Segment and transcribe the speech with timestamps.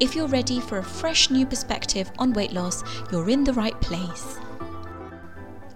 [0.00, 2.82] If you're ready for a fresh new perspective on weight loss,
[3.12, 4.38] you're in the right place.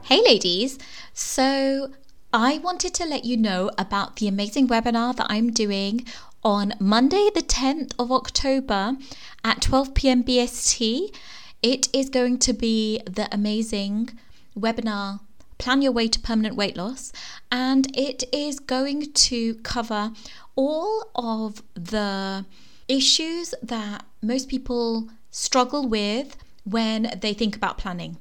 [0.04, 0.78] Hey, ladies!
[1.12, 1.92] So,
[2.32, 6.06] I wanted to let you know about the amazing webinar that I'm doing
[6.42, 8.96] on Monday, the 10th of October
[9.44, 11.14] at 12 pm BST.
[11.62, 14.18] It is going to be the amazing
[14.58, 15.20] webinar
[15.58, 17.12] Plan Your Way to Permanent Weight Loss,
[17.52, 20.12] and it is going to cover
[20.56, 22.46] all of the
[22.88, 28.18] issues that most people struggle with when they think about planning.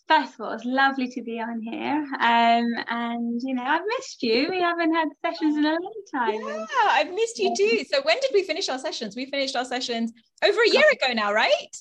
[0.07, 2.05] first of all, it's lovely to be on here.
[2.19, 4.47] Um, and you know, I've missed you.
[4.49, 6.39] We haven't had sessions in a long time.
[6.39, 7.83] Yeah, I've missed you too.
[7.91, 9.15] So when did we finish our sessions?
[9.15, 11.75] We finished our sessions over a year ago now, right?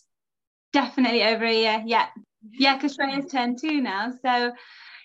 [0.75, 1.83] Definitely over a year.
[1.87, 2.07] Yeah.
[2.59, 4.13] Yeah, because Shreya's turned two now.
[4.23, 4.53] So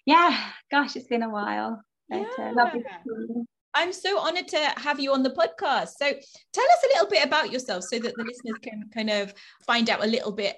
[0.05, 0.37] yeah,
[0.71, 1.81] gosh, it's been a while.
[2.09, 2.97] But, uh, yeah.
[3.07, 3.43] Uh,
[3.75, 5.89] I'm so honored to have you on the podcast.
[5.99, 9.33] So tell us a little bit about yourself so that the listeners can kind of
[9.65, 10.57] find out a little bit,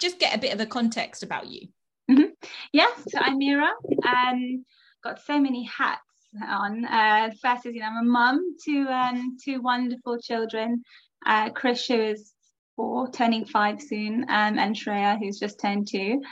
[0.00, 1.66] just get a bit of a context about you.
[2.08, 2.30] Mm-hmm.
[2.72, 3.72] Yes, so I'm Mira.
[4.06, 4.64] Um,
[5.02, 6.00] got so many hats
[6.40, 6.84] on.
[6.84, 10.82] Uh, first is, you know, I'm a mum to um, two wonderful children.
[11.26, 12.31] Uh, Chris, who is
[12.76, 16.22] four, turning five soon, um, and Shreya, who's just turned two.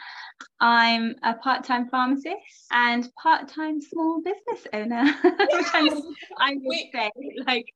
[0.59, 2.37] I'm a part-time pharmacist
[2.73, 6.01] and part-time small business owner, which I,
[6.39, 7.11] I would say,
[7.47, 7.67] like.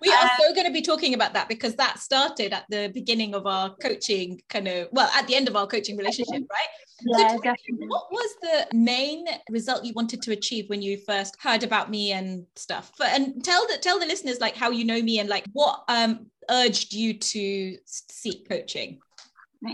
[0.00, 3.34] We are so going to be talking about that because that started at the beginning
[3.34, 6.68] of our coaching kind of well at the end of our coaching relationship, right?
[7.02, 7.86] Yeah, so definitely.
[7.86, 12.12] What was the main result you wanted to achieve when you first heard about me
[12.12, 12.92] and stuff?
[12.98, 15.84] But, and tell the tell the listeners like how you know me and like what
[15.88, 18.98] um urged you to seek coaching?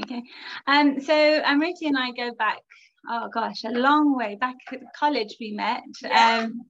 [0.02, 0.22] Okay.
[0.66, 2.58] Um, so Amruti and I go back,
[3.08, 4.36] oh gosh, a long way.
[4.40, 5.82] Back at college we met.
[6.02, 6.40] Yeah.
[6.44, 6.62] Um,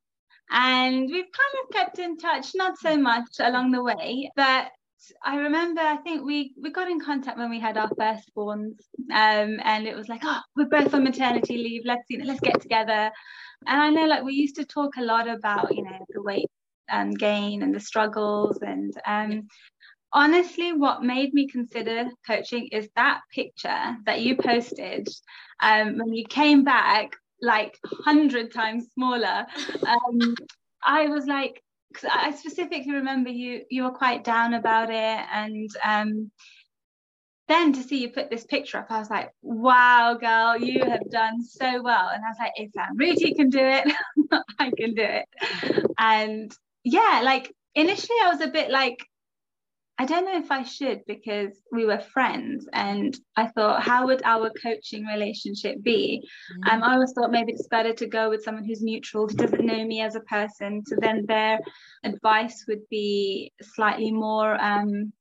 [0.51, 4.71] and we've kind of kept in touch, not so much along the way, but
[5.23, 8.79] I remember I think we we got in contact when we had our firstborns,
[9.12, 11.83] um, and it was like, oh, we're both on maternity leave.
[11.84, 13.11] Let's you know, let's get together.
[13.67, 16.51] And I know like we used to talk a lot about you know the weight
[16.91, 19.49] um, gain and the struggles, and um,
[20.13, 25.09] honestly, what made me consider coaching is that picture that you posted
[25.60, 29.47] um, when you came back like hundred times smaller.
[29.86, 30.34] Um,
[30.84, 31.62] I was like,
[31.92, 36.30] because I specifically remember you you were quite down about it, and um,
[37.48, 41.09] then to see you put this picture up, I was like, wow, girl, you have
[41.10, 42.10] done so well.
[42.12, 43.92] And I was like, if Rudy can do it,
[44.59, 45.27] I can do it.
[45.98, 46.53] And
[46.83, 48.98] yeah, like initially I was a bit like,
[49.98, 54.22] I don't know if I should because we were friends and I thought, how would
[54.25, 56.22] our coaching relationship be?
[56.53, 56.71] Mm-hmm.
[56.71, 59.65] Um, I always thought maybe it's better to go with someone who's neutral, who doesn't
[59.65, 60.83] know me as a person.
[60.87, 61.60] So then their
[62.04, 65.13] advice would be slightly more um,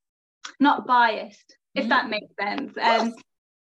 [0.59, 1.83] not biased, mm-hmm.
[1.83, 2.77] if that makes sense.
[2.77, 3.13] Um,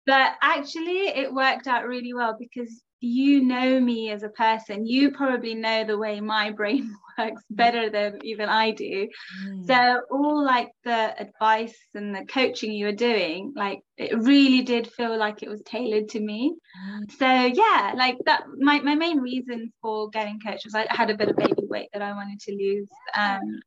[0.07, 5.11] but actually it worked out really well because you know me as a person you
[5.11, 9.09] probably know the way my brain works better than even i do
[9.45, 9.67] mm.
[9.67, 14.89] so all like the advice and the coaching you were doing like it really did
[14.94, 16.55] feel like it was tailored to me
[16.89, 17.11] mm.
[17.19, 21.17] so yeah like that my, my main reason for getting coached was i had a
[21.17, 23.59] bit of baby weight that i wanted to lose um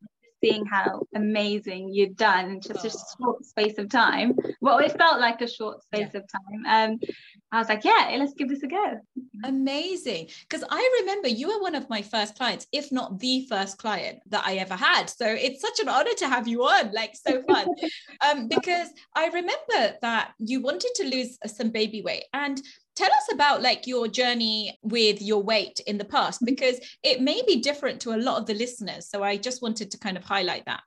[0.42, 4.36] seeing how amazing you'd done in just a short space of time.
[4.60, 6.20] Well, it felt like a short space yeah.
[6.20, 6.90] of time.
[6.92, 6.98] Um,
[7.52, 9.00] I was like, yeah, let's give this a go.
[9.44, 10.28] Amazing.
[10.48, 14.20] Because I remember you were one of my first clients, if not the first client
[14.28, 15.06] that I ever had.
[15.06, 17.68] So it's such an honor to have you on, like so fun.
[18.28, 22.24] um, because I remember that you wanted to lose some baby weight.
[22.32, 22.60] And
[22.96, 26.46] tell us about like your journey with your weight in the past mm-hmm.
[26.46, 29.90] because it may be different to a lot of the listeners so i just wanted
[29.90, 30.82] to kind of highlight that.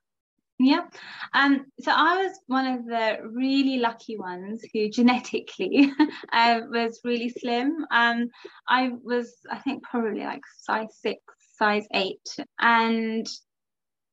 [0.61, 0.87] Yeah.
[1.33, 5.93] Um so i was one of the really lucky ones who genetically
[6.33, 7.85] uh, was really slim.
[7.91, 8.27] Um
[8.67, 11.21] i was i think probably like size six
[11.57, 12.27] size eight
[12.59, 13.25] and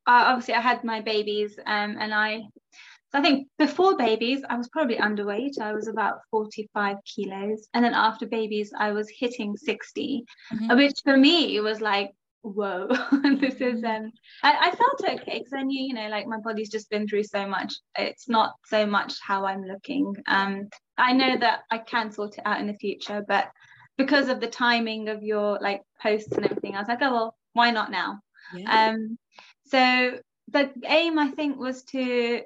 [0.07, 2.43] uh, obviously i had my babies um and i
[3.17, 5.59] I think before babies, I was probably underweight.
[5.59, 7.67] I was about 45 kilos.
[7.73, 10.77] And then after babies, I was hitting 60, mm-hmm.
[10.77, 12.11] which for me was like,
[12.43, 12.89] whoa,
[13.41, 16.69] this is, um, I, I felt okay because I knew, you know, like my body's
[16.69, 17.73] just been through so much.
[17.99, 20.15] It's not so much how I'm looking.
[20.29, 23.51] Um, I know that I can sort it out in the future, but
[23.97, 27.37] because of the timing of your like posts and everything, I was like, oh, well,
[27.55, 28.21] why not now?
[28.55, 28.91] Yeah.
[28.91, 29.17] Um,
[29.69, 32.43] so the aim, I think, was to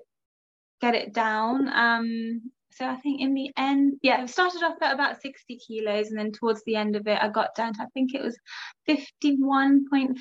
[0.81, 1.69] get it down.
[1.69, 6.09] Um, so I think in the end, yeah, it started off at about 60 kilos,
[6.09, 8.39] and then towards the end of it, I got down to I think it was
[8.89, 10.15] 51.5.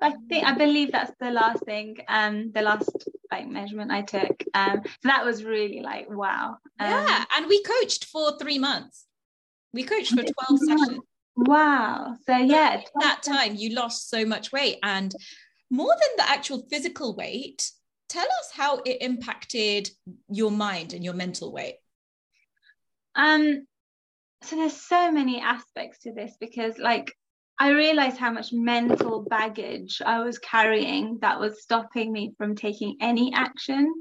[0.00, 2.88] I think I believe that's the last thing, um, the last
[3.30, 4.42] like measurement I took.
[4.54, 6.56] Um, so that was really like wow.
[6.80, 9.04] Um, yeah, and we coached for three months.
[9.74, 11.00] We coached for 12 sessions.
[11.36, 12.16] Wow.
[12.26, 15.14] So yeah, that time you lost so much weight, and
[15.70, 17.70] more than the actual physical weight,
[18.08, 19.90] tell us how it impacted
[20.28, 21.76] your mind and your mental weight
[23.14, 23.66] um
[24.42, 27.12] so there's so many aspects to this because like
[27.60, 32.96] I realized how much mental baggage I was carrying that was stopping me from taking
[33.00, 33.92] any action.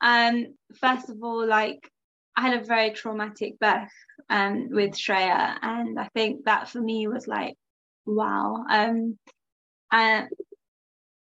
[0.00, 1.88] Um, first of all, like
[2.36, 3.92] I had a very traumatic birth
[4.28, 7.54] um, with Shreya, and I think that for me was like,
[8.04, 8.64] wow.
[8.68, 9.18] Um,
[9.92, 10.28] and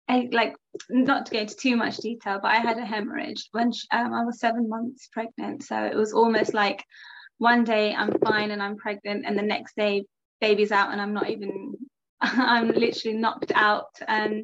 [0.09, 0.55] I, like
[0.89, 4.13] not to go into too much detail, but I had a hemorrhage when she, um,
[4.13, 5.63] I was seven months pregnant.
[5.63, 6.83] So it was almost like
[7.39, 10.05] one day I'm fine and I'm pregnant, and the next day
[10.39, 11.73] baby's out and I'm not even,
[12.21, 13.89] I'm literally knocked out.
[14.07, 14.43] Um,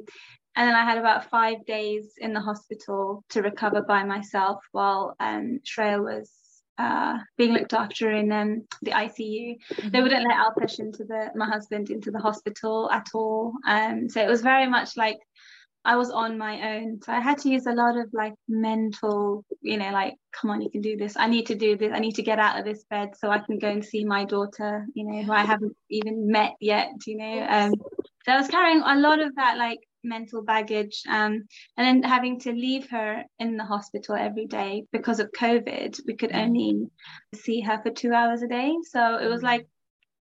[0.56, 5.16] and then I had about five days in the hospital to recover by myself while
[5.20, 6.30] um, Shreya was
[6.78, 9.58] uh, being looked after in um, the ICU.
[9.58, 9.90] Mm-hmm.
[9.90, 13.54] They wouldn't let Alpesh into the my husband into the hospital at all.
[13.68, 15.18] Um, so it was very much like
[15.86, 17.02] I was on my own.
[17.04, 20.62] So I had to use a lot of like mental, you know, like, come on,
[20.62, 21.16] you can do this.
[21.18, 21.92] I need to do this.
[21.94, 24.26] I need to get out of this bed so I can go and see my
[24.26, 27.46] daughter, you know, who I haven't even met yet, you know.
[27.50, 27.74] Um,
[28.26, 31.02] so I was carrying a lot of that like mental baggage.
[31.08, 31.44] Um,
[31.78, 36.16] and then having to leave her in the hospital every day because of COVID, we
[36.16, 36.44] could mm.
[36.44, 36.88] only
[37.36, 38.74] see her for two hours a day.
[38.84, 39.68] So it was like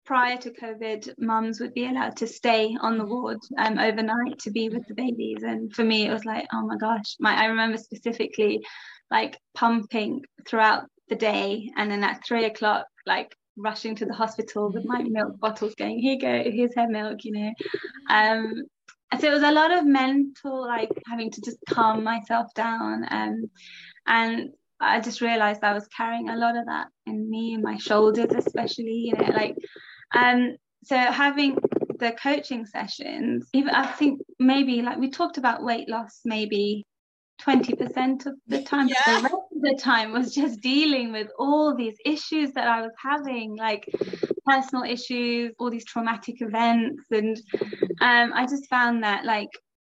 [0.05, 4.51] prior to COVID, mums would be allowed to stay on the ward um, overnight to
[4.51, 5.43] be with the babies.
[5.43, 8.63] And for me, it was like, oh my gosh, my I remember specifically
[9.11, 14.71] like pumping throughout the day, and then at three o'clock, like rushing to the hospital
[14.71, 17.53] with my milk bottles, going, here you go, here's her milk, you know.
[18.09, 18.63] Um,
[19.19, 23.49] so it was a lot of mental, like having to just calm myself down, um,
[24.07, 27.77] and I just realized I was carrying a lot of that in me, in my
[27.77, 29.55] shoulders, especially, you know, like
[30.13, 31.57] um, so having
[31.99, 36.85] the coaching sessions, even I think maybe like we talked about weight loss, maybe
[37.41, 38.95] 20% of the time, yeah.
[39.05, 42.93] the rest of the time was just dealing with all these issues that I was
[43.03, 43.89] having, like
[44.45, 47.03] personal issues, all these traumatic events.
[47.11, 47.37] And
[48.01, 49.49] um, I just found that like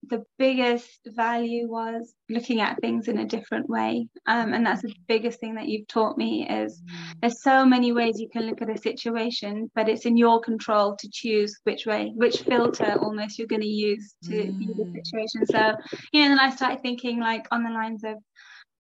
[0.08, 4.94] the biggest value was looking at things in a different way um, and that's the
[5.08, 6.96] biggest thing that you've taught me is mm.
[7.20, 10.96] there's so many ways you can look at a situation but it's in your control
[10.96, 14.58] to choose which way which filter almost you're going to use to mm.
[14.58, 15.74] view the situation so
[16.12, 18.16] you know then i started thinking like on the lines of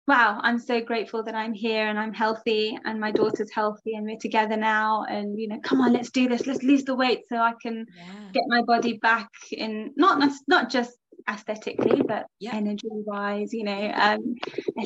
[0.08, 4.06] wow i'm so grateful that i'm here and i'm healthy and my daughter's healthy and
[4.06, 7.22] we're together now and you know come on let's do this let's lose the weight
[7.28, 8.30] so i can yeah.
[8.34, 10.92] get my body back in not not just
[11.30, 12.54] aesthetically but yeah.
[12.54, 14.36] energy wise you know um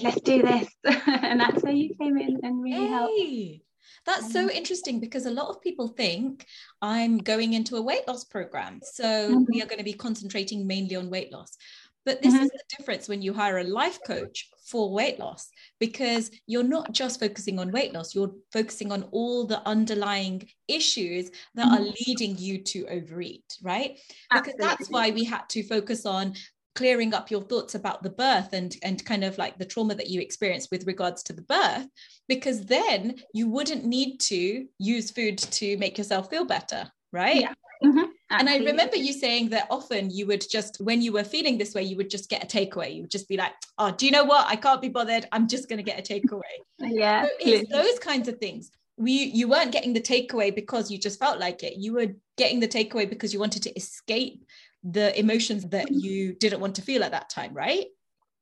[0.02, 0.68] let's do this
[1.08, 2.88] and that's where you came in and really hey.
[2.88, 3.66] helped
[4.06, 6.46] That's so interesting because a lot of people think
[6.82, 8.80] I'm going into a weight loss program.
[8.84, 9.44] So mm-hmm.
[9.52, 11.58] we are going to be concentrating mainly on weight loss.
[12.06, 12.44] But this mm-hmm.
[12.44, 15.50] is the difference when you hire a life coach for weight loss
[15.80, 21.32] because you're not just focusing on weight loss, you're focusing on all the underlying issues
[21.56, 21.84] that mm-hmm.
[21.84, 23.98] are leading you to overeat, right?
[24.32, 26.34] Because that's why we had to focus on
[26.76, 30.10] clearing up your thoughts about the birth and and kind of like the trauma that
[30.10, 31.88] you experienced with regards to the birth
[32.28, 37.54] because then you wouldn't need to use food to make yourself feel better right yeah.
[37.84, 38.12] Mm-hmm.
[38.32, 41.74] And I remember you saying that often you would just, when you were feeling this
[41.74, 42.94] way, you would just get a takeaway.
[42.94, 44.48] You would just be like, oh, do you know what?
[44.48, 45.28] I can't be bothered.
[45.32, 46.42] I'm just going to get a takeaway.
[46.80, 47.24] yeah.
[47.24, 48.72] So it's those kinds of things.
[48.98, 51.78] We, you weren't getting the takeaway because you just felt like it.
[51.78, 52.08] You were
[52.38, 54.46] getting the takeaway because you wanted to escape
[54.84, 56.00] the emotions that mm-hmm.
[56.00, 57.86] you didn't want to feel at that time, right?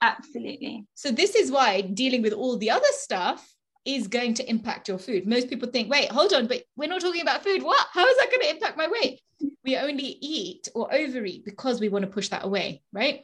[0.02, 0.86] Absolutely.
[0.96, 3.48] So this is why dealing with all the other stuff
[3.88, 5.26] is going to impact your food.
[5.26, 7.64] Most people think, wait, hold on, but we're not talking about food.
[7.64, 7.88] What?
[7.94, 9.22] How is that going to impact my weight?
[9.64, 13.24] We only eat or overeat because we want to push that away, right?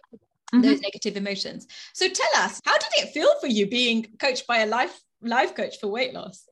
[0.54, 0.62] Mm-hmm.
[0.62, 1.68] Those negative emotions.
[1.94, 5.56] So tell us, how did it feel for you being coached by a life life
[5.56, 6.48] coach for weight loss?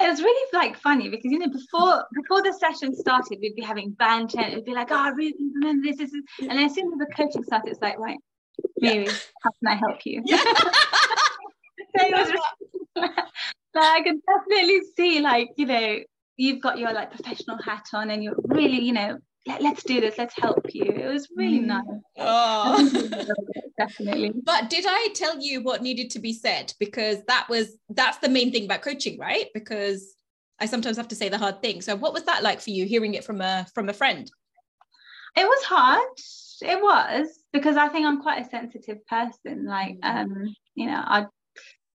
[0.00, 3.62] it was really like funny because you know before before the session started we'd be
[3.62, 6.48] having banter it'd be like oh I really remember this, this, this.
[6.48, 8.18] and as soon as the coaching started it's like right
[8.80, 9.12] Mary yeah.
[9.42, 10.42] how can I help you yeah.
[11.98, 12.38] so really,
[13.76, 15.98] I can definitely see like you know
[16.36, 20.00] you've got your like professional hat on and you're really you know let, us do
[20.00, 20.84] this let's help you.
[20.84, 21.66] It was really mm.
[21.66, 21.84] nice.
[22.18, 23.26] Oh.
[23.78, 24.32] definitely.
[24.44, 26.72] But did i tell you what needed to be said?
[26.78, 29.46] Because that was that's the main thing about coaching right?
[29.54, 30.14] Because
[30.58, 31.80] i sometimes have to say the hard thing.
[31.80, 34.30] So what was that like for you hearing it from a from a friend?
[35.36, 36.16] It was hard.
[36.62, 39.64] It was because i think i'm quite a sensitive person.
[39.66, 40.16] Like mm.
[40.16, 41.26] um you know i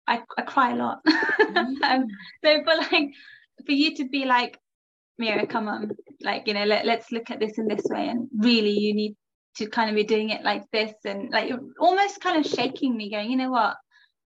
[0.07, 1.81] i, I cry a lot mm.
[1.83, 2.07] um,
[2.43, 3.09] so but like
[3.65, 4.59] for you to be like
[5.17, 5.91] Mira, come on,
[6.21, 8.07] like, you know, let, let's look at this in this way.
[8.07, 9.15] And really, you need
[9.57, 13.11] to kind of be doing it like this and like almost kind of shaking me,
[13.11, 13.77] going, you know what,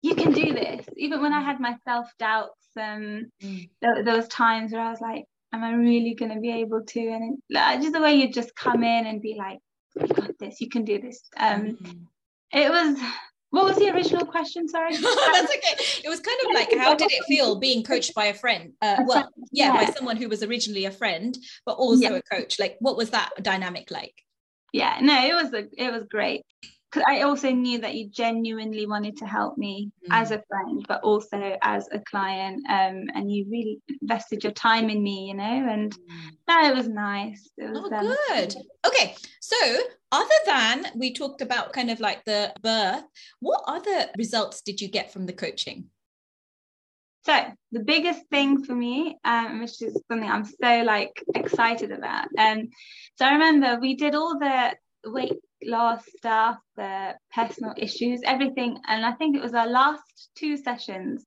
[0.03, 0.87] you can do this.
[0.97, 3.69] Even when I had my self doubts, um, mm.
[3.81, 6.83] there, there, was times where I was like, am I really going to be able
[6.85, 7.01] to?
[7.01, 9.61] And it, like, just the way you just come in and be like,
[9.99, 11.23] you got this, you can do this.
[11.39, 12.01] Um, mm.
[12.53, 13.01] It was
[13.55, 14.69] what was the original question?
[14.69, 14.97] Sorry.
[14.97, 16.03] That's okay.
[16.05, 18.73] It was kind of like, how did it feel being coached by a friend?
[18.83, 22.17] Uh, well, yeah, by someone who was originally a friend, but also yeah.
[22.17, 22.59] a coach.
[22.59, 24.15] Like, what was that dynamic like?
[24.73, 26.43] Yeah, no, it was a, it was great.
[27.07, 30.09] I also knew that you genuinely wanted to help me mm.
[30.11, 32.65] as a friend, but also as a client.
[32.69, 36.31] Um, and you really invested your time in me, you know, and mm.
[36.49, 37.51] no, it was nice.
[37.57, 38.55] It was, oh, um, good.
[38.87, 39.15] Okay.
[39.41, 39.57] So,
[40.13, 43.05] other than we talked about kind of like the birth,
[43.41, 45.91] what other results did you get from the coaching?
[47.25, 52.29] So the biggest thing for me, um, which is something I'm so like excited about,
[52.39, 52.69] um,
[53.17, 54.75] so I remember we did all the
[55.07, 58.79] weight loss stuff, the personal issues, everything.
[58.87, 61.25] And I think it was our last two sessions.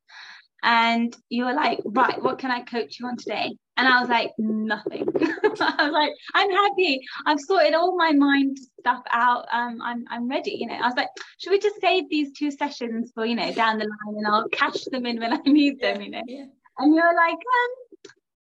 [0.63, 3.55] And you were like, right, what can I coach you on today?
[3.77, 5.07] And I was like, nothing.
[5.62, 7.00] I was like, I'm happy.
[7.27, 9.46] I've sorted all my mind stuff out.
[9.51, 10.57] Um, I'm I'm ready.
[10.60, 13.53] You know, I was like, should we just save these two sessions for, you know,
[13.53, 16.24] down the line and I'll cash them in when I need them, you know?
[16.25, 16.46] Yeah.
[16.79, 17.87] And you're like, um,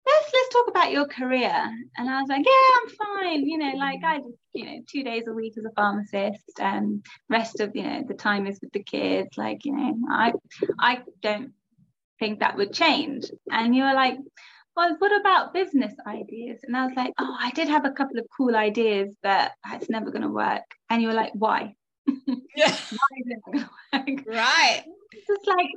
[0.08, 1.54] let's let's talk about your career.
[1.98, 3.48] And i was like yeah i'm fine.
[3.48, 7.06] You know like i just you know two days a week as a pharmacist and
[7.30, 10.34] rest of you know the time is with the kids like you know i
[10.80, 11.52] i don't
[12.20, 13.26] think that would change.
[13.52, 14.18] And you were like
[14.76, 16.60] well what about business ideas?
[16.64, 19.90] And i was like oh i did have a couple of cool ideas but it's
[19.90, 20.64] never going to work.
[20.90, 21.76] And you were like why?
[22.56, 22.72] Yeah.
[22.72, 24.26] Why is it going to work?
[24.36, 24.84] Right.
[25.12, 25.70] It's just like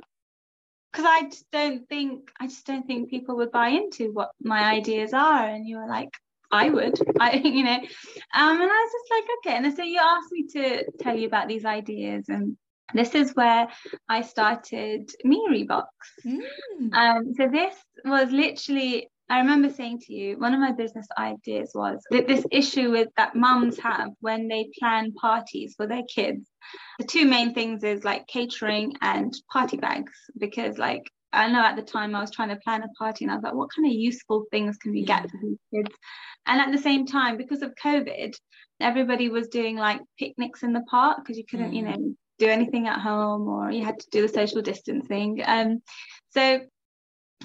[0.91, 4.63] because I just don't think I just don't think people would buy into what my
[4.63, 5.47] ideas are.
[5.47, 6.13] And you were like,
[6.51, 9.57] I would, I you know, um, and I was just like, okay.
[9.57, 12.57] And so you asked me to tell you about these ideas, and
[12.93, 13.67] this is where
[14.09, 15.89] I started Miri Box.
[16.25, 16.93] Mm.
[16.93, 21.71] Um, so this was literally I remember saying to you, one of my business ideas
[21.73, 26.49] was that this issue with that mums have when they plan parties for their kids.
[26.99, 31.77] The two main things is like catering and party bags, because like I know at
[31.77, 33.87] the time I was trying to plan a party and I was like, what kind
[33.87, 35.95] of useful things can we get for these kids?
[36.45, 38.33] And at the same time, because of COVID,
[38.81, 41.75] everybody was doing like picnics in the park because you couldn't, mm.
[41.77, 45.41] you know, do anything at home or you had to do the social distancing.
[45.45, 45.81] Um,
[46.31, 46.59] so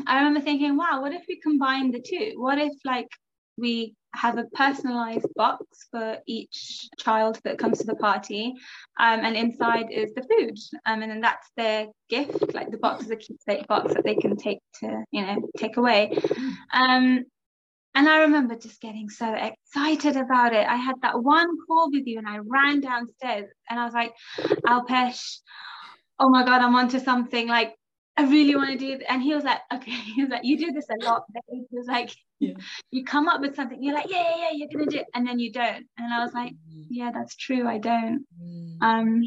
[0.06, 2.32] I remember thinking, wow, what if we combine the two?
[2.36, 3.08] What if like
[3.56, 8.54] we have a personalized box for each child that comes to the party
[8.98, 13.04] um, and inside is the food um, and then that's their gift like the box
[13.04, 16.18] is a keepsake box that they can take to you know take away
[16.72, 17.24] um,
[17.96, 20.66] and I remember just getting so excited about it.
[20.68, 24.12] I had that one call with you and I ran downstairs and I was like,
[24.66, 25.38] Alpesh,
[26.20, 27.48] oh my God, I'm onto something.
[27.48, 27.74] Like,
[28.16, 29.02] I really want to do it.
[29.08, 29.90] And he was like, okay.
[30.14, 31.24] He was like, you do this a lot.
[31.48, 32.54] He was like, yeah.
[32.90, 33.82] you come up with something.
[33.82, 35.06] You're like, yeah, yeah, yeah, you're going to do it.
[35.14, 35.86] And then you don't.
[35.98, 36.86] And I was like, mm.
[36.88, 37.68] yeah, that's true.
[37.68, 38.24] I don't.
[38.42, 38.76] Mm.
[38.80, 39.22] Um,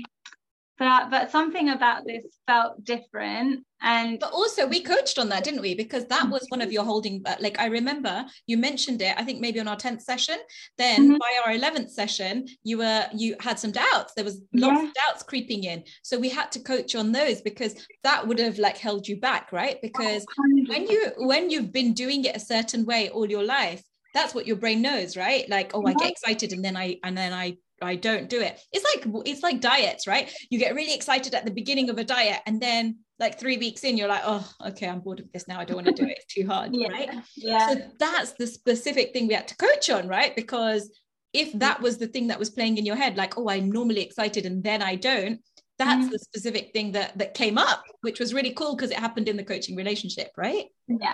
[0.80, 5.62] but but something about this felt different and but also we coached on that didn't
[5.62, 5.76] we?
[5.76, 9.24] Because that was one of your holding uh, like i remember you mentioned it i
[9.24, 10.38] think maybe on our 10th session.
[10.78, 11.18] Then mm-hmm.
[11.18, 14.14] by our 11th session you were you had some doubts.
[14.16, 14.88] There was lots yeah.
[14.88, 15.84] of doubts creeping in.
[16.02, 19.52] So we had to coach on those because that would have like held you back
[19.52, 19.78] right?
[19.82, 20.26] Because
[20.68, 23.84] when you when you've been doing it a certain way all your life
[24.14, 25.48] that's what your brain knows right?
[25.50, 28.60] Like oh i get excited and then i and then i I don't do it.
[28.72, 30.32] It's like it's like diets, right?
[30.50, 33.84] You get really excited at the beginning of a diet, and then like three weeks
[33.84, 35.60] in, you're like, oh, okay, I'm bored of this now.
[35.60, 36.20] I don't want to do it.
[36.22, 36.88] It's too hard, yeah.
[36.88, 37.10] right?
[37.36, 37.74] Yeah.
[37.74, 40.36] So that's the specific thing we had to coach on, right?
[40.36, 40.90] Because
[41.34, 44.02] if that was the thing that was playing in your head, like, oh, I'm normally
[44.02, 45.42] excited and then I don't,
[45.78, 46.12] that's mm-hmm.
[46.12, 49.38] the specific thing that that came up, which was really cool because it happened in
[49.38, 50.66] the coaching relationship, right?
[50.88, 51.14] Yeah,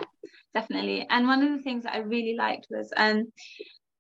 [0.56, 1.06] definitely.
[1.10, 3.32] And one of the things that I really liked was um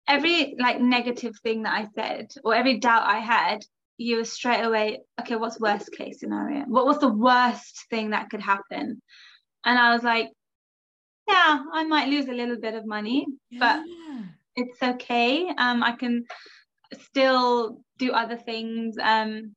[0.07, 3.59] every like negative thing that I said or every doubt I had,
[3.97, 6.65] you were straight away, okay, what's worst case scenario?
[6.65, 9.01] What was the worst thing that could happen?
[9.65, 10.29] And I was like,
[11.27, 13.59] yeah, I might lose a little bit of money, yeah.
[13.59, 13.83] but
[14.55, 15.47] it's okay.
[15.57, 16.25] Um, I can
[16.93, 18.95] still do other things.
[19.01, 19.55] Um,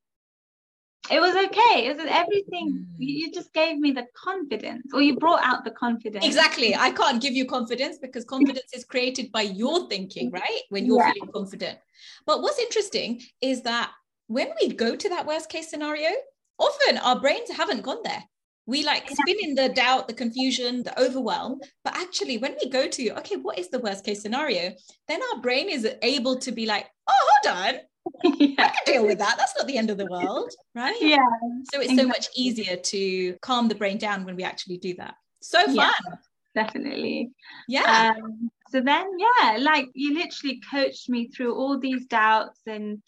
[1.10, 1.86] it was okay.
[1.86, 2.68] It was everything.
[2.70, 2.86] Mm.
[2.98, 6.24] You just gave me the confidence, or you brought out the confidence.
[6.24, 6.74] Exactly.
[6.74, 10.60] I can't give you confidence because confidence is created by your thinking, right?
[10.70, 11.12] When you're yeah.
[11.12, 11.78] feeling confident.
[12.26, 13.90] But what's interesting is that
[14.26, 16.10] when we go to that worst case scenario,
[16.58, 18.22] often our brains haven't gone there.
[18.66, 21.60] We like spin in the doubt, the confusion, the overwhelm.
[21.84, 24.72] But actually, when we go to, okay, what is the worst case scenario?
[25.08, 27.80] Then our brain is able to be like, oh, hold on
[28.24, 28.54] yeah.
[28.58, 29.36] I can deal with that.
[29.38, 30.96] That's not the end of the world, right?
[31.00, 31.16] Yeah.
[31.72, 31.96] So it's exactly.
[31.96, 35.14] so much easier to calm the brain down when we actually do that.
[35.40, 35.74] So fun.
[35.76, 35.92] Yeah,
[36.54, 37.30] definitely.
[37.68, 38.14] Yeah.
[38.16, 43.02] Um, so then, yeah, like you literally coached me through all these doubts, and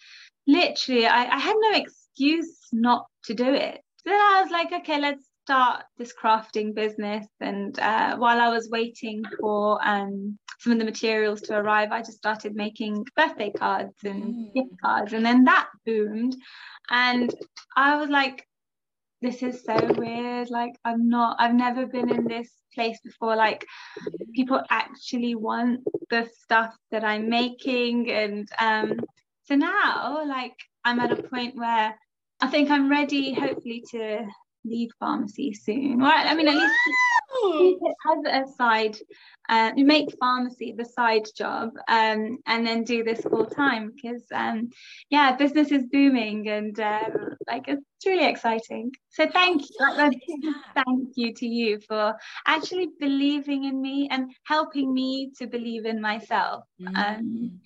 [0.46, 3.80] literally, I, I had no excuse not to do it.
[4.04, 7.26] Then I was like, okay, let's start this crafting business.
[7.40, 12.02] And uh, while I was waiting for um, some of the materials to arrive, I
[12.02, 14.54] just started making birthday cards and mm.
[14.54, 15.12] gift cards.
[15.12, 16.36] And then that boomed.
[16.88, 17.34] And
[17.76, 18.46] I was like,
[19.22, 20.50] this is so weird.
[20.50, 23.34] Like, I'm not, I've never been in this place before.
[23.34, 23.66] Like,
[24.32, 28.08] people actually want the stuff that I'm making.
[28.08, 29.00] And um,
[29.46, 31.92] so now, like, I'm at a point where
[32.40, 34.28] I think I'm ready, hopefully, to
[34.64, 35.98] leave pharmacy soon.
[35.98, 36.26] Right?
[36.26, 36.74] I mean, at least
[37.58, 38.96] keep it as a side,
[39.48, 44.70] uh, make pharmacy the side job, um, and then do this full time because, um,
[45.10, 48.92] yeah, business is booming and um, like it's really exciting.
[49.10, 50.18] So thank you, like,
[50.74, 56.00] thank you to you for actually believing in me and helping me to believe in
[56.00, 56.64] myself.
[56.80, 57.58] Mm.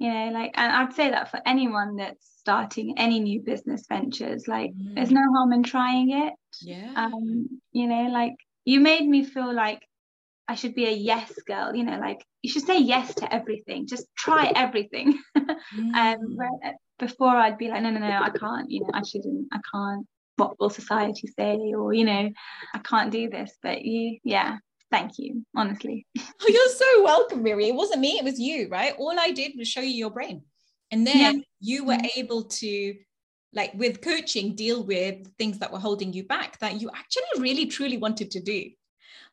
[0.00, 3.84] Um, you know, like, and I'd say that for anyone that's starting any new business
[3.88, 4.94] ventures, like, mm.
[4.94, 6.34] there's no harm in trying it.
[6.62, 6.92] Yeah.
[6.96, 8.34] Um, you know, like
[8.64, 9.80] you made me feel like
[10.48, 13.86] I should be a yes girl, you know, like you should say yes to everything,
[13.86, 15.18] just try everything.
[15.76, 15.94] Mm.
[15.94, 16.38] um,
[16.98, 20.06] before I'd be like, no, no, no, I can't, you know, I shouldn't, I can't.
[20.36, 21.58] What will society say?
[21.76, 22.30] Or, you know,
[22.74, 23.56] I can't do this.
[23.62, 24.58] But you, yeah,
[24.90, 26.06] thank you, honestly.
[26.18, 27.68] Oh, you're so welcome, Miri.
[27.68, 28.94] It wasn't me, it was you, right?
[28.98, 30.42] All I did was show you your brain.
[30.90, 31.42] And then yeah.
[31.60, 32.18] you were mm-hmm.
[32.18, 32.94] able to
[33.52, 37.66] like with coaching deal with things that were holding you back that you actually really
[37.66, 38.70] truly wanted to do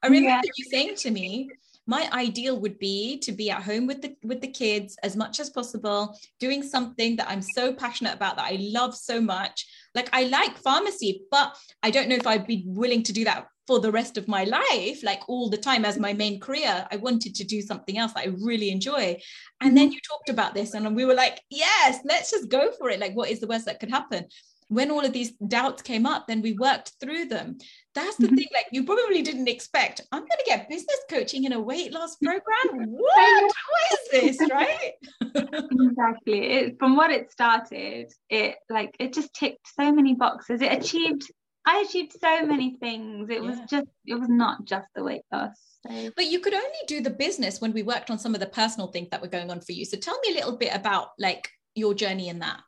[0.03, 0.41] i remember yeah.
[0.55, 1.49] you saying to me
[1.85, 5.39] my ideal would be to be at home with the with the kids as much
[5.39, 10.09] as possible doing something that i'm so passionate about that i love so much like
[10.13, 13.80] i like pharmacy but i don't know if i'd be willing to do that for
[13.80, 16.88] the rest of my life, like all the time as my main career.
[16.89, 19.19] I wanted to do something else that I really enjoy.
[19.62, 19.93] And then mm-hmm.
[19.93, 22.99] you talked about this, and we were like, yes, let's just go for it.
[22.99, 24.25] Like, what is the worst that could happen?
[24.69, 27.58] When all of these doubts came up, then we worked through them.
[27.95, 28.36] That's the mm-hmm.
[28.36, 30.01] thing, like, you probably didn't expect.
[30.12, 32.41] I'm going to get business coaching in a weight loss program.
[32.89, 33.43] What?
[33.43, 34.93] what is this, right?
[35.21, 36.51] exactly.
[36.51, 40.62] It, from what it started, it like it just ticked so many boxes.
[40.62, 41.23] It achieved
[41.67, 43.30] I achieved so many things.
[43.30, 43.49] It yeah.
[43.49, 45.51] was just, it was not just the weight loss.
[45.86, 46.12] So.
[46.15, 48.88] But you could only do the business when we worked on some of the personal
[48.88, 49.84] things that were going on for you.
[49.84, 52.62] So tell me a little bit about like your journey in that.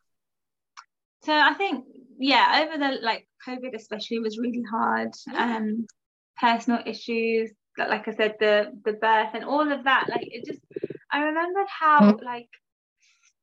[1.23, 1.85] So I think,
[2.19, 5.13] yeah, over the like COVID especially was really hard.
[5.31, 5.55] Yeah.
[5.55, 5.87] Um,
[6.37, 10.07] personal issues, like I said, the the birth and all of that.
[10.09, 10.59] Like it just,
[11.09, 12.23] I remembered how mm.
[12.23, 12.49] like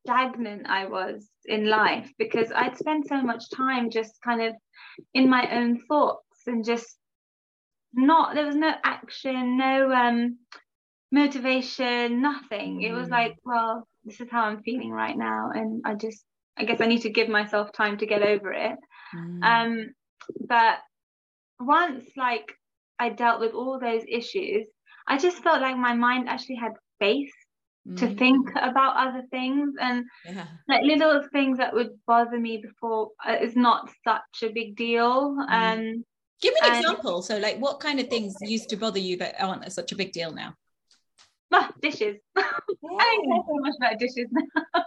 [0.06, 4.54] stagnant I was in life because I'd spent so much time just kind of
[5.14, 6.96] in my own thoughts and just
[7.92, 10.38] not there was no action, no um
[11.12, 12.82] motivation, nothing.
[12.82, 13.44] It was like, mm.
[13.44, 16.24] well, this is how I'm feeling right now and I just
[16.56, 18.76] I guess I need to give myself time to get over it.
[19.14, 19.44] Mm.
[19.44, 19.94] Um
[20.48, 20.78] but
[21.58, 22.52] once like
[22.98, 24.66] I dealt with all those issues,
[25.08, 27.32] I just felt like my mind actually had space
[27.94, 28.18] to mm.
[28.18, 30.46] think about other things and yeah.
[30.68, 35.36] like little things that would bother me before uh, is not such a big deal
[35.36, 35.50] mm.
[35.50, 36.04] um
[36.42, 39.16] give me an and, example so like what kind of things used to bother you
[39.16, 40.52] that aren't such a big deal now
[41.50, 42.16] well, dishes.
[42.36, 42.42] Yeah.
[42.98, 44.62] I don't care so much about dishes now.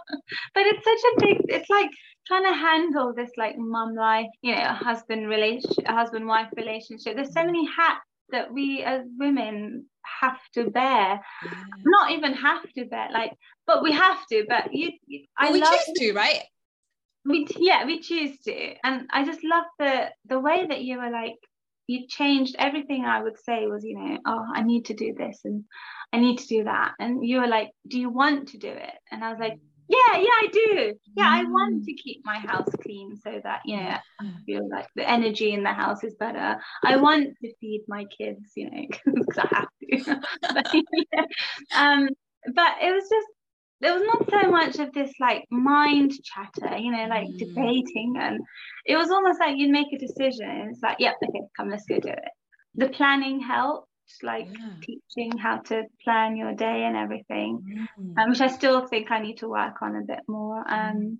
[0.54, 1.90] but it's such a big it's like
[2.26, 7.16] trying to handle this like mum life, you know, husband relation husband wife relationship.
[7.16, 9.86] There's so many hats that we as women
[10.20, 11.20] have to bear.
[11.44, 11.64] Yeah.
[11.84, 13.32] not even have to bear like
[13.66, 16.42] but we have to but you, well, I we choose to right?
[17.24, 21.10] We yeah we choose to and I just love the the way that you were
[21.10, 21.36] like
[21.86, 25.40] you changed everything I would say was you know oh I need to do this
[25.44, 25.64] and
[26.12, 28.94] I need to do that and you were like do you want to do it?
[29.10, 29.58] And I was like
[29.90, 31.84] yeah yeah i do yeah i want mm.
[31.84, 35.62] to keep my house clean so that you know i feel like the energy in
[35.64, 39.68] the house is better i want to feed my kids you know because i have
[39.80, 40.20] to
[40.54, 40.74] but,
[41.12, 41.24] yeah.
[41.74, 42.08] um
[42.54, 43.26] but it was just
[43.80, 47.38] there was not so much of this like mind chatter you know like mm.
[47.38, 48.40] debating and
[48.86, 51.98] it was almost like you'd make a decision it's like yep okay come let's go
[51.98, 52.30] do it
[52.76, 53.89] the planning helped
[54.22, 54.70] like yeah.
[54.80, 58.18] teaching how to plan your day and everything, mm.
[58.18, 60.64] um, which I still think I need to work on a bit more.
[60.64, 60.90] Mm.
[60.90, 61.18] Um,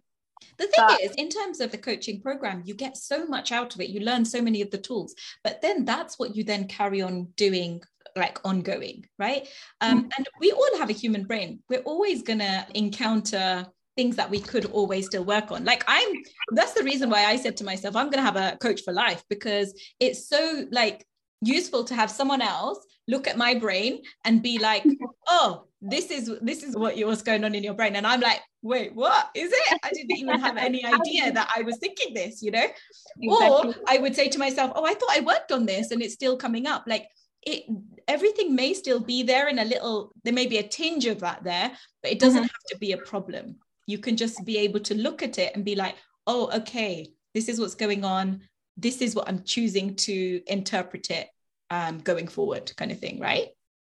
[0.59, 3.74] the thing but, is, in terms of the coaching program, you get so much out
[3.74, 3.90] of it.
[3.90, 7.29] You learn so many of the tools, but then that's what you then carry on
[7.37, 7.83] doing
[8.16, 9.46] like ongoing, right?
[9.81, 10.11] Um, mm.
[10.16, 11.61] And we all have a human brain.
[11.68, 15.64] We're always going to encounter things that we could always still work on.
[15.64, 16.09] Like I'm,
[16.53, 18.92] that's the reason why I said to myself, I'm going to have a coach for
[18.92, 21.07] life because it's so like
[21.40, 24.85] useful to have someone else look at my brain and be like
[25.29, 27.96] oh this is this is what what's going on in your brain.
[27.96, 29.79] And i'm like wait what is it?
[29.83, 32.66] I didn't even have any idea that i was thinking this you know?
[33.20, 33.29] Exactly.
[33.29, 36.14] or i would say to myself oh i thought i worked on this and it's
[36.14, 36.85] still coming up.
[36.87, 37.09] Like
[37.42, 37.64] it
[38.07, 41.42] everything may still be there in a little there may be a tinge of that
[41.42, 41.72] there
[42.03, 42.42] but it doesn't mm-hmm.
[42.42, 43.57] have to be a problem.
[43.87, 47.48] You can just be able to look at it and be like oh okay this
[47.48, 48.42] is what's going on
[48.81, 51.29] this is what I'm choosing to interpret it
[51.71, 53.49] um, going forward, kind of thing, right?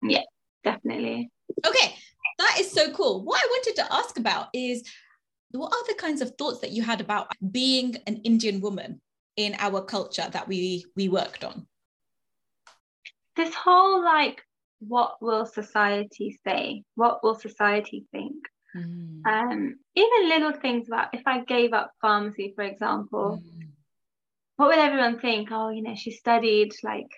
[0.03, 0.23] Yeah,
[0.65, 1.31] definitely.
[1.67, 1.95] Okay,
[2.39, 3.23] that is so cool.
[3.23, 4.83] What I wanted to ask about is
[5.51, 9.01] what are the kinds of thoughts that you had about being an Indian woman
[9.37, 11.67] in our culture that we we worked on?
[13.37, 14.43] This whole like,
[14.81, 16.85] what will society say?
[16.95, 18.37] What will society think?
[18.75, 19.27] Mm.
[19.27, 23.70] Um, even little things about if I gave up pharmacy, for example, mm
[24.61, 25.49] what would everyone think?
[25.51, 27.09] Oh, you know, she studied like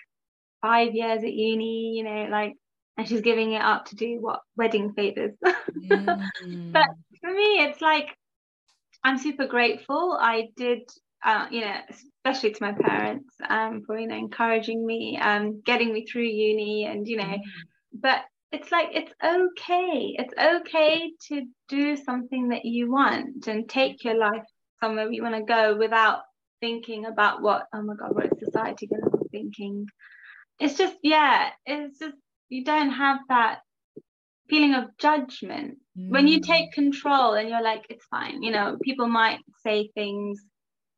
[0.61, 2.53] five years at uni, you know, like,
[2.97, 5.33] and she's giving it up to do what wedding favors.
[5.45, 6.73] mm.
[6.73, 6.87] But
[7.21, 8.17] for me, it's like
[9.03, 10.17] I'm super grateful.
[10.21, 10.83] I did,
[11.25, 15.93] uh, you know, especially to my parents um, for you know encouraging me, um, getting
[15.93, 17.43] me through uni, and you know, mm.
[17.93, 18.21] but
[18.53, 20.15] it's like it's okay.
[20.17, 24.45] It's okay to do something that you want and take your life
[24.79, 26.21] somewhere you want to go without
[26.63, 29.87] thinking about what oh my god what is society going to be thinking
[30.61, 32.15] it's just yeah it's just
[32.49, 33.59] you don't have that
[34.49, 36.11] feeling of judgment mm.
[36.11, 36.75] when you take mm.
[36.75, 40.41] control and you're like it's fine you know people might say things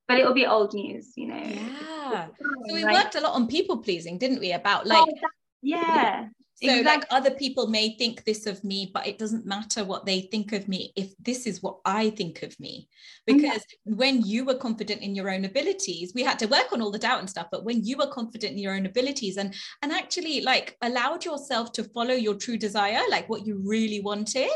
[0.07, 2.27] but it will be old news you know yeah
[2.69, 5.29] so we like, worked a lot on people pleasing didn't we about like oh,
[5.63, 6.27] yeah
[6.65, 10.23] so like other people may think this of me but it doesn't matter what they
[10.23, 12.89] think of me if this is what i think of me
[13.27, 13.95] because yeah.
[13.95, 16.99] when you were confident in your own abilities we had to work on all the
[16.99, 20.41] doubt and stuff but when you were confident in your own abilities and and actually
[20.41, 24.51] like allowed yourself to follow your true desire like what you really wanted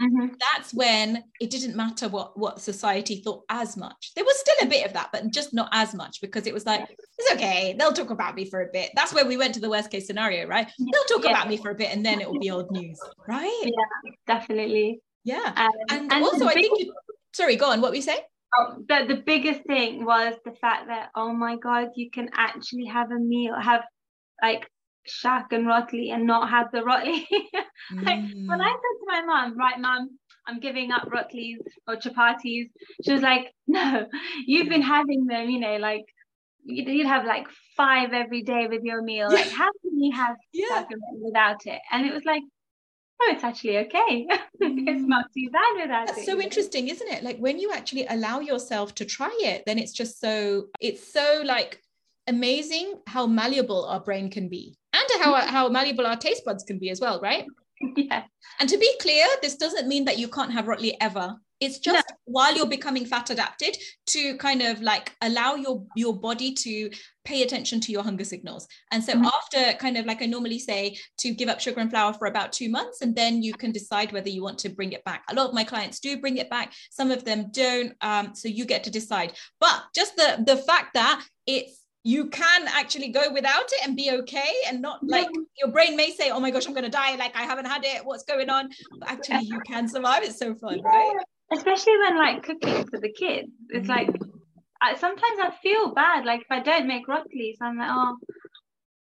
[0.00, 0.34] Mm-hmm.
[0.52, 4.12] That's when it didn't matter what what society thought as much.
[4.14, 6.64] There was still a bit of that, but just not as much because it was
[6.64, 7.74] like it's okay.
[7.76, 8.90] They'll talk about me for a bit.
[8.94, 10.68] That's where we went to the worst case scenario, right?
[10.78, 11.30] They'll talk yeah.
[11.30, 13.62] about me for a bit, and then it will be old news, right?
[13.64, 15.00] Yeah, definitely.
[15.24, 16.78] Yeah, um, and, and, also I think.
[16.78, 16.94] You,
[17.32, 17.80] sorry, go on.
[17.80, 18.20] What we say?
[18.56, 22.86] Oh, the, the biggest thing was the fact that oh my god, you can actually
[22.86, 23.82] have a meal, have
[24.40, 24.70] like
[25.08, 27.24] shak and rotli and not have the rotli.
[28.02, 28.46] like mm.
[28.48, 32.70] when I said to my mom, right, mom, I'm giving up rotlis or chapatis,
[33.04, 34.06] she was like, no,
[34.46, 36.04] you've been having them, you know, like
[36.64, 39.28] you'd have like five every day with your meal.
[39.30, 40.84] Like, how can you have yeah.
[41.20, 41.80] without it?
[41.92, 42.42] And it was like,
[43.22, 44.26] oh, it's actually okay.
[44.60, 46.26] it's not too bad without That's it.
[46.26, 47.22] so interesting, isn't it?
[47.22, 51.42] Like when you actually allow yourself to try it, then it's just so, it's so
[51.44, 51.82] like
[52.26, 55.48] amazing how malleable our brain can be and how, mm-hmm.
[55.48, 57.46] how malleable our taste buds can be as well, right?
[57.96, 58.24] Yeah.
[58.58, 62.08] And to be clear, this doesn't mean that you can't have rotli ever it's just
[62.08, 62.16] no.
[62.26, 66.90] while you're becoming fat adapted to kind of like allow your your body to
[67.24, 69.26] pay attention to your hunger signals and so mm-hmm.
[69.26, 72.52] after kind of like i normally say to give up sugar and flour for about
[72.52, 75.34] two months and then you can decide whether you want to bring it back a
[75.34, 78.64] lot of my clients do bring it back some of them don't um, so you
[78.64, 83.70] get to decide but just the the fact that it's you can actually go without
[83.70, 86.72] it and be okay and not like your brain may say oh my gosh i'm
[86.72, 87.16] going to die.
[87.16, 88.02] Like i haven't had it.
[88.02, 88.70] What's going on?
[88.98, 90.22] But actually you can survive.
[90.22, 91.16] It's so fun right?
[91.52, 93.50] Especially when like cooking for the kids.
[93.68, 94.30] It's like mm.
[94.80, 96.24] I, sometimes i feel bad.
[96.24, 98.16] Like if i don't make rotli so i'm like oh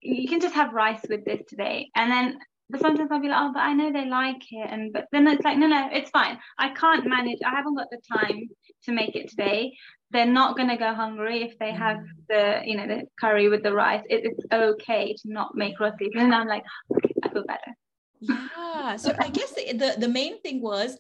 [0.02, 1.92] you can just have rice with this today.
[1.96, 4.94] And then but sometimes I'll be like, oh, but I know they like it, and
[4.94, 6.38] but then it's like, no, no, it's fine.
[6.58, 7.40] I can't manage.
[7.46, 8.50] I haven't got the time
[8.84, 9.76] to make it today.
[10.12, 12.08] They're not gonna go hungry if they have mm.
[12.30, 14.04] the, you know, the curry with the rice.
[14.10, 16.10] It, it's okay to not make roti.
[16.16, 17.76] And I'm like, okay, I feel better.
[18.20, 18.96] Yeah.
[18.98, 20.98] So I guess the the main thing was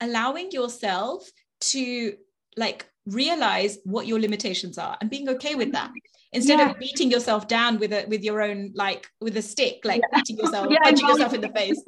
[0.00, 1.28] allowing yourself
[1.60, 2.14] to
[2.56, 5.90] like realize what your limitations are and being okay with that
[6.32, 6.70] instead yeah.
[6.70, 10.18] of beating yourself down with a with your own like with a stick like yeah.
[10.18, 11.82] beating yourself yeah, punching yourself in the face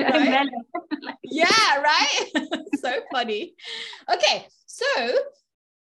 [0.00, 0.48] right?
[1.22, 2.30] yeah right
[2.80, 3.54] so funny
[4.12, 4.86] okay so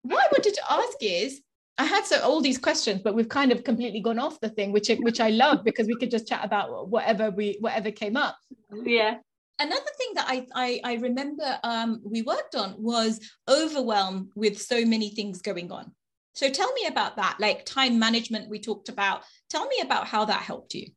[0.04, 1.42] what i wanted to ask is
[1.80, 4.72] I had so all these questions, but we've kind of completely gone off the thing,
[4.72, 8.36] which which I love because we could just chat about whatever we whatever came up.
[8.84, 9.18] Yeah
[9.60, 14.86] another thing that I, I, I remember um, we worked on was overwhelm with so
[14.86, 15.92] many things going on.
[16.34, 19.24] So tell me about that, like time management we talked about.
[19.50, 20.88] Tell me about how that helped you.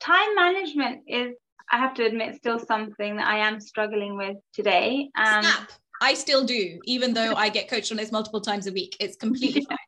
[0.00, 1.34] Time management is,
[1.70, 5.10] I have to admit, still something that I am struggling with today.
[5.16, 5.72] Um, Snap.
[6.00, 8.96] I still do, even though I get coached on this multiple times a week.
[9.00, 9.78] It's completely fine.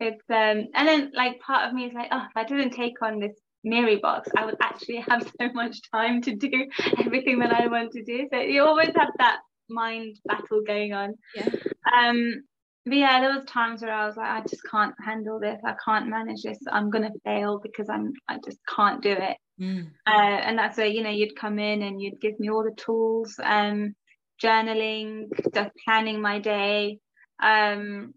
[0.00, 3.02] It's um, and then like part of me is like, oh, if I didn't take
[3.02, 6.66] on this Miri box, I would actually have so much time to do
[6.98, 8.28] everything that I want to do.
[8.32, 11.14] So you always have that mind battle going on.
[11.34, 11.48] Yeah.
[11.92, 12.42] Um,
[12.86, 15.60] but yeah, there was times where I was like, I just can't handle this.
[15.64, 16.58] I can't manage this.
[16.70, 19.36] I'm gonna fail because I'm I just can't do it.
[19.60, 19.90] Mm.
[20.06, 22.74] Uh, and that's where you know you'd come in and you'd give me all the
[22.76, 23.94] tools, um,
[24.42, 26.98] journaling, just planning my day.
[27.42, 28.14] Um,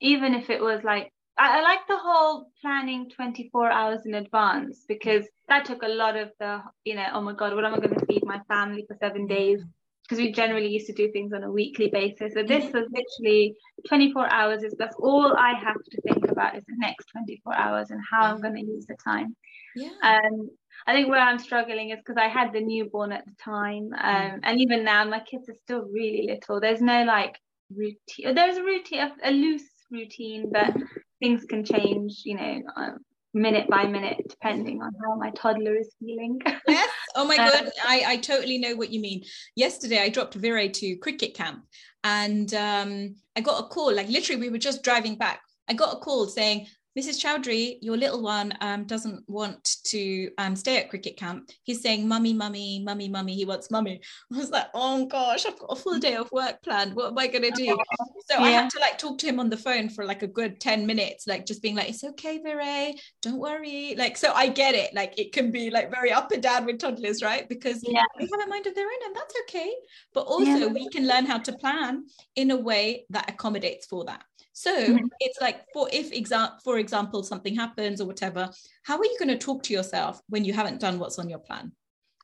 [0.00, 4.84] even if it was like I, I like the whole planning 24 hours in advance
[4.88, 7.78] because that took a lot of the, you know, oh my God, what am I
[7.78, 9.62] going to feed my family for seven days?
[10.02, 12.32] Because we generally used to do things on a weekly basis.
[12.32, 13.54] So this was literally
[13.86, 17.90] 24 hours is that's all I have to think about is the next 24 hours
[17.90, 19.36] and how I'm going to use the time.
[19.76, 19.90] Yeah.
[20.02, 20.48] Um,
[20.86, 24.14] I think where I'm struggling is because I had the newborn at the time, um,
[24.14, 24.40] mm.
[24.44, 26.60] and even now my kids are still really little.
[26.60, 27.38] There's no like
[27.74, 28.34] routine.
[28.34, 30.74] There's a routine, a, a loose routine, but
[31.20, 32.90] things can change, you know, uh,
[33.34, 36.40] minute by minute, depending on how my toddler is feeling.
[36.68, 36.90] yes.
[37.14, 37.66] Oh my God.
[37.66, 39.24] Um, I, I totally know what you mean.
[39.56, 41.64] Yesterday, I dropped Vire to cricket camp
[42.04, 45.40] and um, I got a call, like literally, we were just driving back.
[45.68, 46.66] I got a call saying,
[46.98, 47.22] Mrs.
[47.22, 51.48] Chowdhury, your little one um, doesn't want to um, stay at cricket camp.
[51.62, 53.36] He's saying, mummy, mummy, mummy, mummy.
[53.36, 54.00] He wants mummy.
[54.34, 56.96] I was like, oh gosh, I've got a full day of work planned.
[56.96, 57.78] What am I going to do?
[58.30, 58.44] So yeah.
[58.44, 60.84] I had to like talk to him on the phone for like a good 10
[60.84, 63.94] minutes, like just being like, it's okay, Vire, don't worry.
[63.96, 64.92] Like, so I get it.
[64.92, 67.48] Like it can be like very up and down with toddlers, right?
[67.48, 68.02] Because yeah.
[68.18, 69.72] they have a mind of their own and that's okay.
[70.12, 70.66] But also yeah.
[70.66, 72.04] we can learn how to plan
[72.36, 74.24] in a way that accommodates for that.
[74.58, 75.06] So mm-hmm.
[75.20, 78.50] it's like for if exa- for example something happens or whatever,
[78.82, 81.38] how are you going to talk to yourself when you haven't done what's on your
[81.38, 81.70] plan?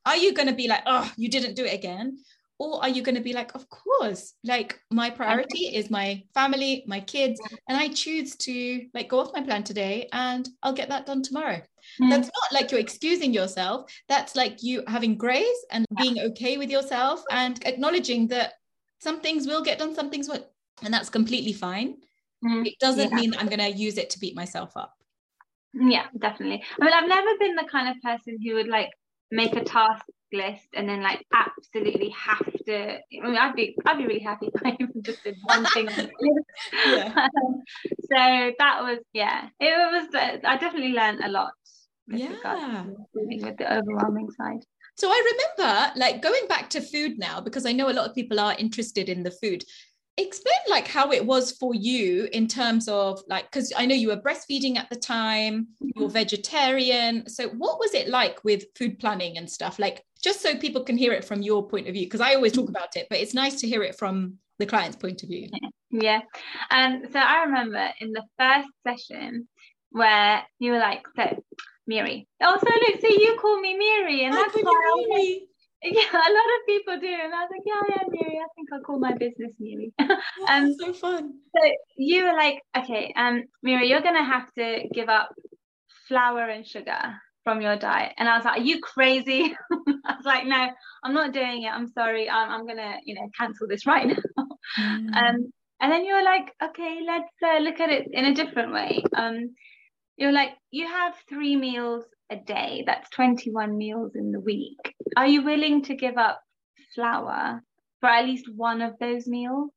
[0.05, 2.19] Are you going to be like, oh, you didn't do it again?
[2.59, 6.83] Or are you going to be like, of course, like my priority is my family,
[6.89, 10.89] my kids, and I choose to like go off my plan today and I'll get
[10.89, 11.63] that done tomorrow.
[12.03, 12.11] Mm.
[12.11, 13.93] That's not like you're excusing yourself.
[14.09, 18.55] That's like you having grace and being okay with yourself and acknowledging that
[18.99, 20.47] some things will get done, some things won't.
[20.83, 21.99] And that's completely fine.
[22.45, 22.67] Mm-hmm.
[22.67, 23.17] It doesn't yeah.
[23.17, 24.95] mean that I'm going to use it to beat myself up.
[25.73, 26.63] Yeah, definitely.
[26.81, 28.91] I mean, I've never been the kind of person who would like
[29.31, 33.99] make a task list and then like absolutely have to I mean I'd be I'd
[33.99, 36.47] be really happy if I even just did one thing on the list.
[36.87, 37.15] Yeah.
[38.11, 41.53] so that was yeah it was uh, I definitely learned a lot
[42.09, 44.65] yeah with the overwhelming side
[44.97, 48.15] so I remember like going back to food now because I know a lot of
[48.15, 49.65] people are interested in the food
[50.17, 54.09] explain like how it was for you in terms of like because i know you
[54.09, 56.13] were breastfeeding at the time you're mm-hmm.
[56.13, 57.29] vegetarian.
[57.29, 59.79] So what was it like with food planning and stuff?
[59.79, 62.53] Like just so people can hear it from your point of view because i always
[62.53, 65.49] talk about it but it's nice to hear it from the client's point of view.
[65.97, 66.23] Yeah.
[66.71, 69.47] And um, so i remember in the first session
[69.91, 71.41] where you were like so
[71.87, 72.27] Miri.
[72.41, 75.39] Oh, so look, so you call me Miri, and that's why I
[75.85, 77.07] yeah, a lot of people do.
[77.07, 78.39] And I was like, yeah, yeah, Miri.
[78.39, 79.93] I think I'll call my business Miri.
[80.49, 81.35] um, so fun.
[81.55, 85.35] So you were like, okay, um, Miri, you're gonna have to give up
[86.09, 88.15] flour and sugar from your diet.
[88.17, 89.55] And I was like, are you crazy?
[90.07, 90.69] I was like, no,
[91.05, 91.69] I'm not doing it.
[91.69, 92.29] I'm sorry.
[92.29, 94.47] I'm, I'm gonna, you know, cancel this right now.
[94.79, 95.15] Mm.
[95.15, 98.73] Um, and then you were like, okay, let's uh, look at it in a different
[98.73, 99.03] way.
[99.15, 99.55] Um,
[100.17, 102.85] you're like, you have three meals a day.
[102.87, 104.95] That's 21 meals in the week.
[105.17, 106.41] Are you willing to give up
[106.95, 107.63] flour
[108.01, 109.71] for at least one of those meals?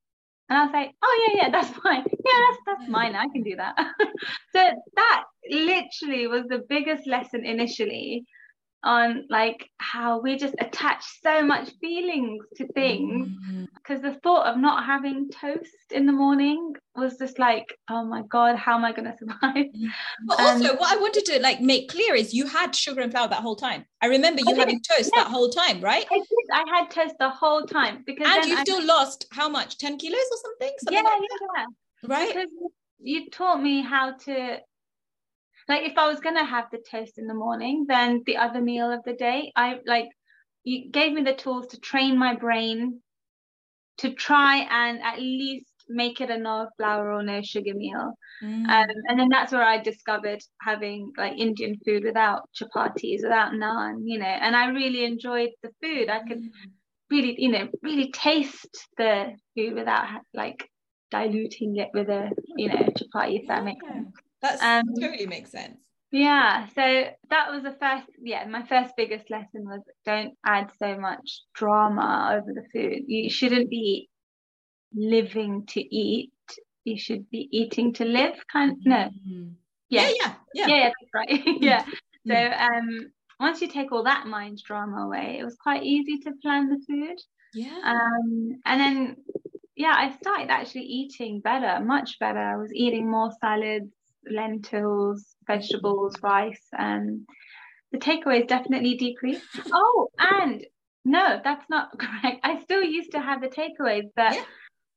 [0.50, 2.06] And I was like, oh yeah, yeah, that's fine.
[2.06, 2.92] Yeah, that's that's mm.
[2.92, 3.16] mine.
[3.16, 3.76] I can do that.
[4.54, 8.26] so that literally was the biggest lesson initially
[8.84, 13.30] on like how we just attach so much feelings to things.
[13.76, 14.14] Because mm-hmm.
[14.14, 18.56] the thought of not having toast in the morning was just like oh my god
[18.56, 19.40] how am i going to survive?
[19.56, 19.88] Mm-hmm.
[20.26, 23.12] but um, also what i wanted to like make clear is you had sugar and
[23.12, 23.86] flour that whole time.
[24.02, 25.24] I remember you I having toast yeah.
[25.24, 26.06] that whole time right?
[26.10, 26.28] I, did.
[26.54, 29.78] I had toast the whole time because and you still lost how much?
[29.78, 31.22] 10 kilos or something, something yeah like
[31.56, 31.66] yeah
[32.08, 32.34] right?
[32.34, 32.50] Because
[33.00, 34.58] you taught me how to
[35.68, 38.92] like if I was gonna have the toast in the morning, then the other meal
[38.92, 40.10] of the day, I like
[40.64, 43.02] you gave me the tools to train my brain
[44.00, 48.14] to try and at least make it a no flour or no sugar meal.
[48.44, 48.68] Mm.
[48.68, 54.02] Um, and then that's where I discovered having like Indian food without chapatis, without naan,
[54.04, 56.10] you know, and I really enjoyed the food.
[56.10, 56.52] I could mm.
[57.10, 60.70] really, you know, really taste the food without like
[61.12, 64.14] diluting it with a, you know, chapati, if that makes sense.
[64.42, 65.80] That um, totally makes sense.
[66.12, 66.68] Yeah.
[66.68, 71.42] So that was the first, yeah, my first biggest lesson was don't add so much
[71.54, 73.04] drama over the food.
[73.08, 74.10] You shouldn't be
[74.94, 76.32] living to eat.
[76.86, 78.78] You should be eating to live, kind of.
[78.86, 78.96] No.
[78.96, 79.50] Mm-hmm.
[79.90, 80.10] Yeah.
[80.10, 80.34] Yeah.
[80.54, 80.68] Yeah.
[80.68, 80.68] Yeah.
[80.68, 81.44] yeah that's right.
[81.62, 81.86] yeah.
[82.28, 86.32] So um, once you take all that mind drama away, it was quite easy to
[86.42, 87.18] plan the food.
[87.54, 87.80] Yeah.
[87.84, 89.16] Um, and then
[89.78, 92.40] yeah, I started actually eating better, much better.
[92.40, 93.92] I was eating more salads,
[94.30, 96.66] lentils, vegetables, rice.
[96.78, 97.26] Um,
[97.92, 99.46] the takeaway is definitely decreased.
[99.74, 100.66] Oh, and
[101.06, 102.42] no, that's not correct.
[102.44, 104.44] I still used to have the takeaways, but yeah.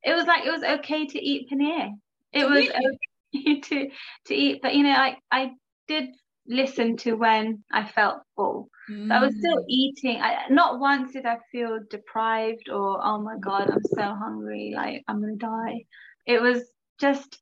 [0.04, 1.90] it was like it was okay to eat paneer.
[2.32, 3.90] It was okay to
[4.26, 5.52] to eat, but you know, like I
[5.88, 6.08] did
[6.46, 8.68] listen to when I felt full.
[8.90, 9.08] Mm.
[9.08, 9.68] So I was still mm.
[9.68, 10.20] eating.
[10.20, 15.04] I, not once did I feel deprived or oh my god, I'm so hungry, like
[15.06, 15.84] I'm gonna die.
[16.26, 16.62] It was
[16.98, 17.38] just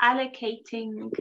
[0.00, 1.12] allocating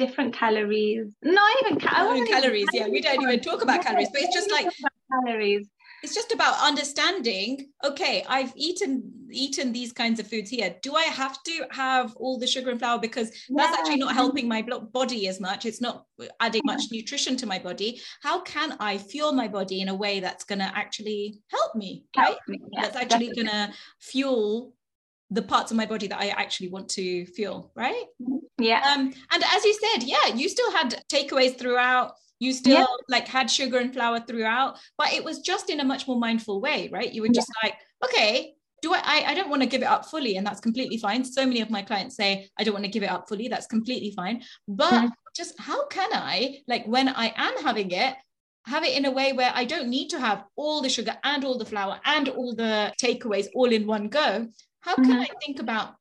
[0.00, 1.14] different calories.
[1.22, 2.66] Not even ca- oh, calories.
[2.72, 4.66] Yeah, we don't even talk about calories, but it's just like
[5.12, 5.68] calories.
[6.02, 7.68] It's just about understanding.
[7.84, 10.74] Okay, I've eaten eaten these kinds of foods here.
[10.82, 13.56] Do I have to have all the sugar and flour because yeah.
[13.58, 15.66] that's actually not helping my body as much?
[15.66, 16.06] It's not
[16.40, 18.00] adding much nutrition to my body.
[18.22, 22.06] How can I fuel my body in a way that's going to actually help me?
[22.16, 22.28] Right?
[22.28, 22.60] Help me.
[22.72, 24.72] Yeah, that's actually going to fuel
[25.30, 28.04] the parts of my body that I actually want to feel, right?
[28.58, 28.82] Yeah.
[28.92, 32.12] Um, and as you said, yeah, you still had takeaways throughout.
[32.40, 32.86] You still yeah.
[33.08, 36.60] like had sugar and flour throughout, but it was just in a much more mindful
[36.60, 37.12] way, right?
[37.12, 37.68] You were just yeah.
[37.68, 40.60] like, okay, do I, I, I don't want to give it up fully, and that's
[40.60, 41.22] completely fine.
[41.22, 43.48] So many of my clients say, I don't want to give it up fully.
[43.48, 44.42] That's completely fine.
[44.66, 45.08] But mm-hmm.
[45.36, 48.14] just how can I, like when I am having it,
[48.66, 51.44] have it in a way where I don't need to have all the sugar and
[51.44, 54.48] all the flour and all the takeaways all in one go.
[54.80, 55.20] How can mm-hmm.
[55.20, 55.94] I think about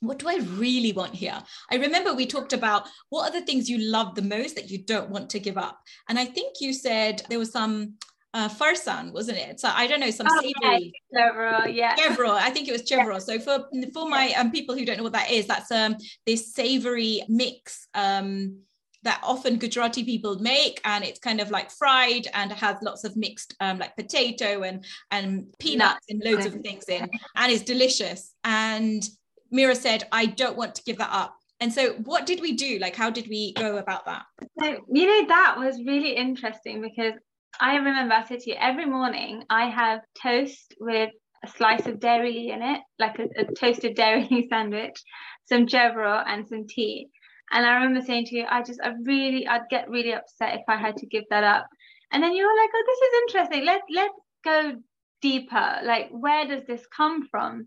[0.00, 1.42] what do I really want here?
[1.70, 4.78] I remember we talked about what are the things you love the most that you
[4.78, 5.80] don't want to give up.
[6.08, 7.94] And I think you said there was some
[8.34, 9.58] uh, farsan, wasn't it?
[9.58, 10.92] So I don't know, some oh, savory.
[11.12, 11.96] Yeah, yeah.
[11.96, 13.14] Chevro, I think it was chevro.
[13.14, 13.18] Yeah.
[13.18, 15.96] So for for my um, people who don't know what that is, that's um
[16.26, 18.60] this savory mix um
[19.02, 23.16] that often Gujarati people make, and it's kind of like fried and has lots of
[23.16, 28.34] mixed um, like potato and and peanuts and loads of things in, and it's delicious.
[28.44, 29.08] And
[29.50, 32.78] Mira said, "I don't want to give that up." And so, what did we do?
[32.78, 34.24] Like, how did we go about that?
[34.60, 37.14] So, you know, that was really interesting because
[37.60, 41.10] I remember I said to you every morning I have toast with
[41.44, 45.02] a slice of dairy in it, like a, a toasted dairy sandwich,
[45.46, 47.08] some Chevro and some tea.
[47.52, 50.62] And I remember saying to you, I just, I really, I'd get really upset if
[50.68, 51.66] I had to give that up.
[52.10, 53.64] And then you were like, oh, this is interesting.
[53.64, 54.82] Let's let's go
[55.20, 55.80] deeper.
[55.84, 57.66] Like, where does this come from?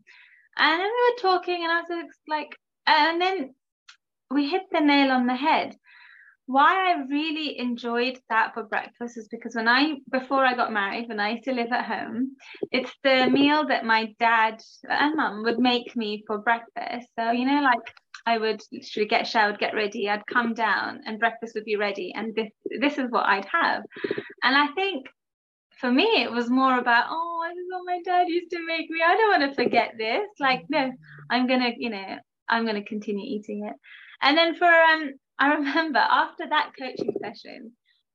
[0.57, 2.55] And then we were talking, and I was like,
[2.87, 3.55] and then
[4.29, 5.75] we hit the nail on the head
[6.51, 11.07] why I really enjoyed that for breakfast is because when I before I got married,
[11.07, 12.35] when I used to live at home,
[12.71, 17.07] it's the meal that my dad and mum would make me for breakfast.
[17.17, 17.93] So you know, like
[18.25, 22.13] I would literally get showered, get ready, I'd come down, and breakfast would be ready,
[22.15, 23.83] and this this is what I'd have.
[24.43, 25.07] And I think
[25.79, 28.89] for me, it was more about, oh, this is what my dad used to make
[28.89, 28.99] me.
[29.03, 30.27] I don't want to forget this.
[30.39, 30.91] Like, no,
[31.29, 33.75] I'm gonna, you know, I'm gonna continue eating it.
[34.21, 37.71] And then for um I remember after that coaching session,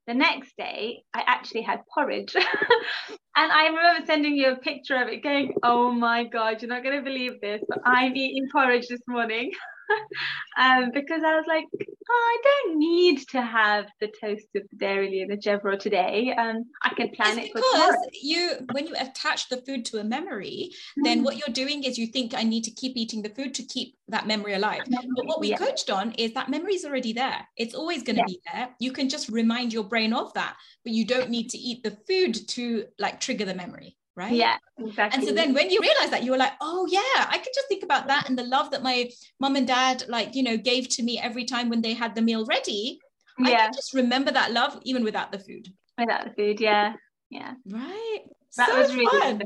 [0.07, 2.37] the next day I actually had porridge.
[3.37, 6.85] and I remember sending you a picture of it going, Oh my God, you're not
[6.85, 9.51] going to believe this, but I'm eating porridge this morning.
[10.59, 14.77] um, because I was like, oh, I don't need to have the toast of the
[14.77, 16.35] dairy and the Chevro today.
[16.37, 20.05] Um, I can plan it's it because you, when you attach the food to a
[20.05, 21.05] memory, mm.
[21.05, 23.63] then what you're doing is you think I need to keep eating the food to
[23.63, 24.83] keep that memory alive.
[24.89, 25.57] But what we yeah.
[25.57, 27.47] coached on is that memory is already there.
[27.57, 28.27] It's always going to yeah.
[28.27, 28.69] be there.
[28.79, 31.97] You can just remind your brain of that, but you don't need to eat the
[32.07, 34.33] food to like trigger the memory right?
[34.33, 35.19] Yeah, exactly.
[35.19, 37.69] And so then when you realize that, you were like, oh yeah, I could just
[37.69, 39.11] think about that and the love that my
[39.41, 42.23] mom and dad like, you know, gave to me every time when they had the
[42.23, 42.99] meal ready.
[43.39, 43.47] Yeah.
[43.47, 45.69] I can just remember that love even without the food.
[45.99, 46.95] Without the food, yeah.
[47.31, 47.55] Yeah.
[47.69, 48.21] Right.
[48.57, 49.43] That so was really fun.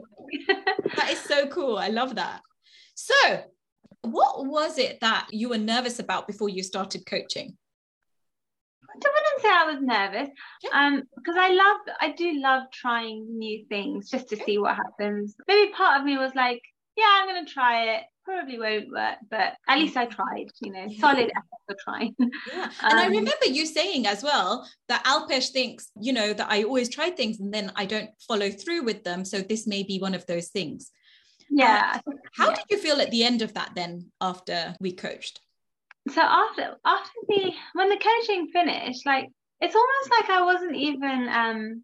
[0.97, 1.77] that is so cool.
[1.77, 2.41] I love that.
[2.95, 3.43] So
[4.03, 7.57] what was it that you were nervous about before you started coaching?
[8.95, 10.29] I wouldn't say I was nervous,
[10.73, 15.37] um, because I love, I do love trying new things just to see what happens.
[15.47, 16.63] Maybe part of me was like,
[16.97, 18.03] yeah, I'm gonna try it.
[18.25, 20.47] Probably won't work, but at least I tried.
[20.61, 21.01] You know, yeah.
[21.01, 22.15] solid effort for trying.
[22.19, 26.51] Yeah, and um, I remember you saying as well that Alpesh thinks, you know, that
[26.51, 29.25] I always try things and then I don't follow through with them.
[29.25, 30.91] So this may be one of those things.
[31.49, 32.01] Yeah.
[32.07, 32.57] Uh, how yeah.
[32.57, 35.41] did you feel at the end of that then after we coached?
[36.09, 39.29] So after after the when the coaching finished like
[39.61, 41.83] it's almost like i wasn't even um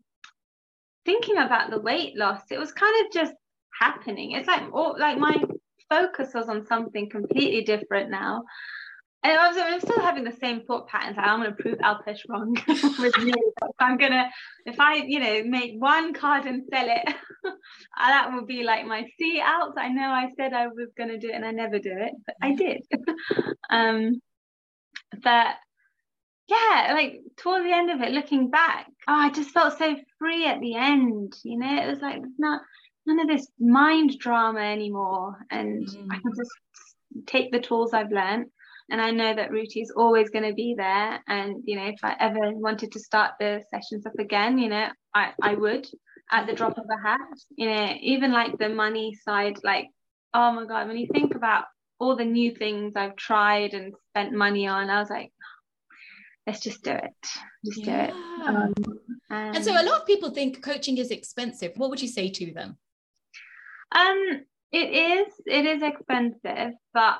[1.07, 2.43] thinking about the weight loss.
[2.51, 3.33] It was kind of just
[3.81, 4.33] happening.
[4.33, 5.43] It's like all like my
[5.89, 8.43] focus was on something completely different now
[9.27, 11.17] and I was, I'm still having the same thought patterns.
[11.17, 13.53] Like, I'm going to prove Alpesh wrong with you.
[13.79, 14.25] I'm going to,
[14.67, 17.15] if I, you know, make one card and sell it,
[17.99, 19.75] that will be like my see out.
[19.77, 22.13] I know I said I was going to do it and I never do it,
[22.25, 22.83] but I did.
[23.71, 24.21] um,
[25.23, 25.57] but
[26.49, 30.47] yeah, like towards the end of it, looking back, oh, I just felt so free
[30.47, 31.35] at the end.
[31.43, 32.63] You know, it was like not
[33.07, 36.07] none of this mind drama anymore, and mm.
[36.13, 38.47] I can just take the tools I've learned
[38.91, 41.21] and I know that Ruti is always going to be there.
[41.27, 44.89] And you know, if I ever wanted to start the sessions up again, you know,
[45.15, 45.87] I I would
[46.31, 47.21] at the drop of a hat.
[47.57, 49.89] You know, even like the money side, like
[50.35, 51.65] oh my god, when you think about
[51.99, 55.33] all the new things I've tried and spent money on, I was like,
[56.47, 57.27] let's just do it.
[57.65, 58.07] Just yeah.
[58.07, 58.47] do it.
[58.47, 58.75] Um,
[59.31, 61.73] and, and so a lot of people think coaching is expensive.
[61.77, 62.77] What would you say to them?
[63.93, 65.33] Um, it is.
[65.47, 67.19] It is expensive, but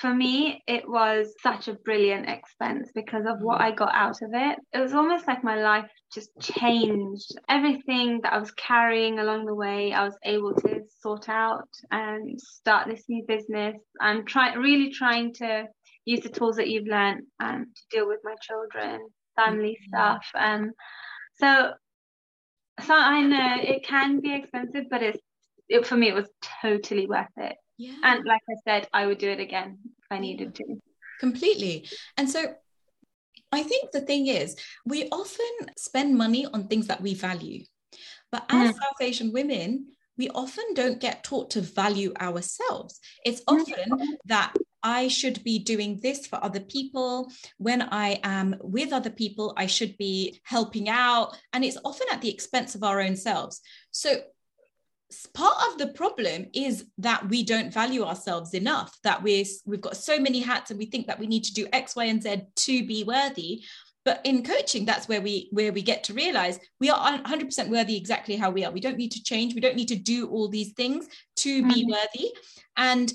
[0.00, 3.64] for me, it was such a brilliant expense because of what mm.
[3.64, 4.58] I got out of it.
[4.72, 7.34] It was almost like my life just changed.
[7.48, 12.40] Everything that I was carrying along the way, I was able to sort out and
[12.40, 13.76] start this new business.
[14.00, 15.66] I'm trying, really trying to
[16.04, 19.88] use the tools that you've learned um, to deal with my children, family mm-hmm.
[19.88, 20.26] stuff.
[20.34, 20.72] Um,
[21.36, 21.72] so,
[22.80, 25.20] so I know it can be expensive, but it's
[25.68, 26.28] it, for me, it was
[26.62, 27.56] totally worth it.
[27.76, 27.94] Yeah.
[28.02, 30.80] And like I said, I would do it again if I needed to.
[31.20, 31.88] Completely.
[32.16, 32.54] And so
[33.52, 37.64] I think the thing is, we often spend money on things that we value.
[38.32, 38.74] But as mm.
[38.74, 39.86] South Asian women,
[40.18, 43.00] we often don't get taught to value ourselves.
[43.24, 43.60] It's mm.
[43.60, 47.30] often that I should be doing this for other people.
[47.58, 51.36] When I am with other people, I should be helping out.
[51.52, 53.60] And it's often at the expense of our own selves.
[53.90, 54.16] So
[55.34, 59.96] part of the problem is that we don't value ourselves enough that we're we've got
[59.96, 62.42] so many hats and we think that we need to do x y and z
[62.56, 63.62] to be worthy.
[64.04, 67.96] But in coaching that's where we where we get to realize we are 100% worthy
[67.96, 68.72] exactly how we are.
[68.72, 69.54] We don't need to change.
[69.54, 71.72] We don't need to do all these things to mm-hmm.
[71.72, 72.32] be worthy.
[72.76, 73.12] And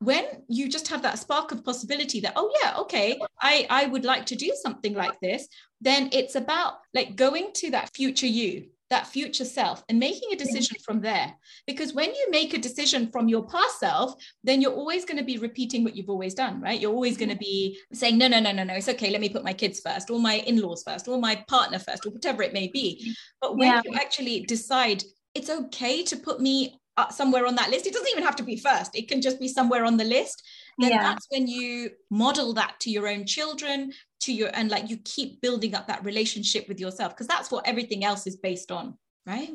[0.00, 4.04] when you just have that spark of possibility that oh yeah okay i i would
[4.04, 5.48] like to do something like this
[5.80, 10.36] then it's about like going to that future you that future self and making a
[10.36, 11.34] decision from there.
[11.66, 15.24] Because when you make a decision from your past self, then you're always going to
[15.24, 16.80] be repeating what you've always done, right?
[16.80, 19.10] You're always going to be saying, no, no, no, no, no, it's okay.
[19.10, 22.06] Let me put my kids first, or my in laws first, or my partner first,
[22.06, 23.14] or whatever it may be.
[23.40, 23.82] But when yeah.
[23.84, 25.02] you actually decide
[25.34, 28.44] it's okay to put me uh, somewhere on that list, it doesn't even have to
[28.44, 30.42] be first, it can just be somewhere on the list
[30.78, 31.02] then yeah.
[31.02, 35.40] that's when you model that to your own children to your and like you keep
[35.40, 38.96] building up that relationship with yourself because that's what everything else is based on
[39.26, 39.50] right?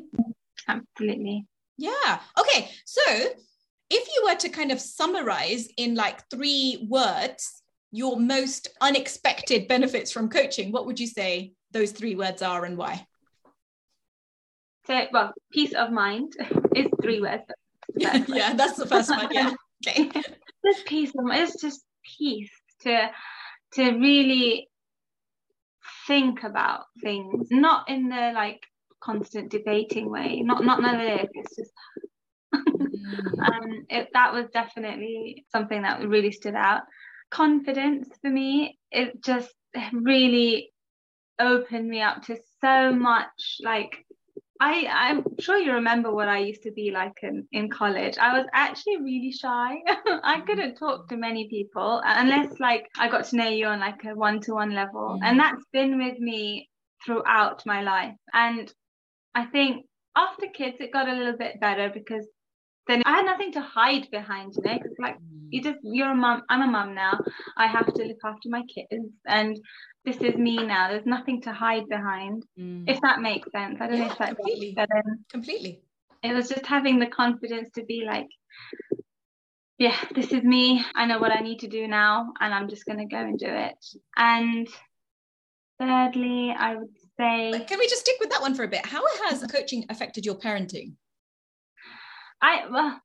[0.68, 1.46] Absolutely.
[1.76, 2.20] Yeah.
[2.38, 3.02] Okay so
[3.90, 7.62] if you were to kind of summarize in like three words
[7.92, 12.76] your most unexpected benefits from coaching what would you say those three words are and
[12.76, 13.06] why?
[14.86, 16.34] So well peace of mind
[16.76, 17.44] is three words.
[17.96, 19.54] Yeah yeah that's the first one yeah.
[19.88, 20.10] Okay
[20.64, 21.84] just peace it's just
[22.18, 22.50] peace
[22.82, 23.10] to
[23.72, 24.68] to really
[26.06, 27.48] think about things.
[27.50, 28.60] Not in the like
[29.00, 30.40] constant debating way.
[30.42, 31.30] Not not none of it.
[31.32, 31.72] It's just
[32.54, 33.38] mm.
[33.52, 36.82] um it, that was definitely something that really stood out.
[37.30, 39.54] Confidence for me it just
[39.92, 40.72] really
[41.38, 44.04] opened me up to so much like
[44.60, 48.18] I, I'm sure you remember what I used to be like in, in college.
[48.18, 49.78] I was actually really shy.
[49.88, 50.46] I mm-hmm.
[50.46, 54.04] couldn't talk to many people uh, unless like I got to know you on like
[54.04, 55.18] a one-to-one level.
[55.18, 55.20] Mm.
[55.22, 56.68] And that's been with me
[57.04, 58.14] throughout my life.
[58.34, 58.70] And
[59.34, 62.26] I think after kids it got a little bit better because
[62.86, 65.16] then I had nothing to hide behind, you know, because like
[65.48, 65.70] you mm-hmm.
[65.70, 67.18] just you're a mum, I'm a mum now.
[67.56, 69.58] I have to look after my kids and
[70.04, 70.88] this is me now.
[70.88, 72.84] There's nothing to hide behind, mm.
[72.88, 73.78] if that makes sense.
[73.80, 74.76] I don't yeah, know if that completely.
[75.30, 75.82] completely.
[76.22, 78.28] It was just having the confidence to be like,
[79.78, 80.84] yeah, this is me.
[80.94, 83.38] I know what I need to do now, and I'm just going to go and
[83.38, 83.76] do it.
[84.16, 84.68] And
[85.78, 87.64] thirdly, I would say.
[87.66, 88.84] Can we just stick with that one for a bit?
[88.84, 90.94] How has coaching affected your parenting?
[92.42, 93.00] I well,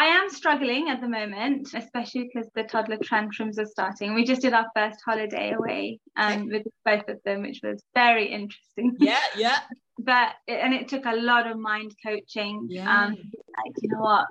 [0.00, 4.14] I am struggling at the moment, especially because the toddler tantrums are starting.
[4.14, 8.32] We just did our first holiday away um, with both of them, which was very
[8.32, 8.96] interesting.
[8.98, 9.58] Yeah, yeah.
[9.98, 12.66] but it, and it took a lot of mind coaching.
[12.70, 12.88] Yeah.
[12.88, 14.26] Um, like you know what,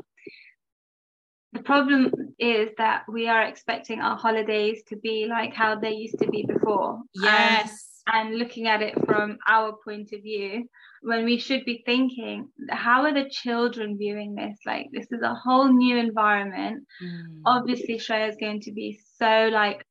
[1.53, 6.17] the problem is that we are expecting our holidays to be like how they used
[6.17, 6.99] to be before.
[7.13, 7.98] Yes.
[8.11, 10.67] And looking at it from our point of view
[11.01, 15.33] when we should be thinking how are the children viewing this like this is a
[15.33, 17.41] whole new environment mm.
[17.45, 19.85] obviously Shreya is going to be so like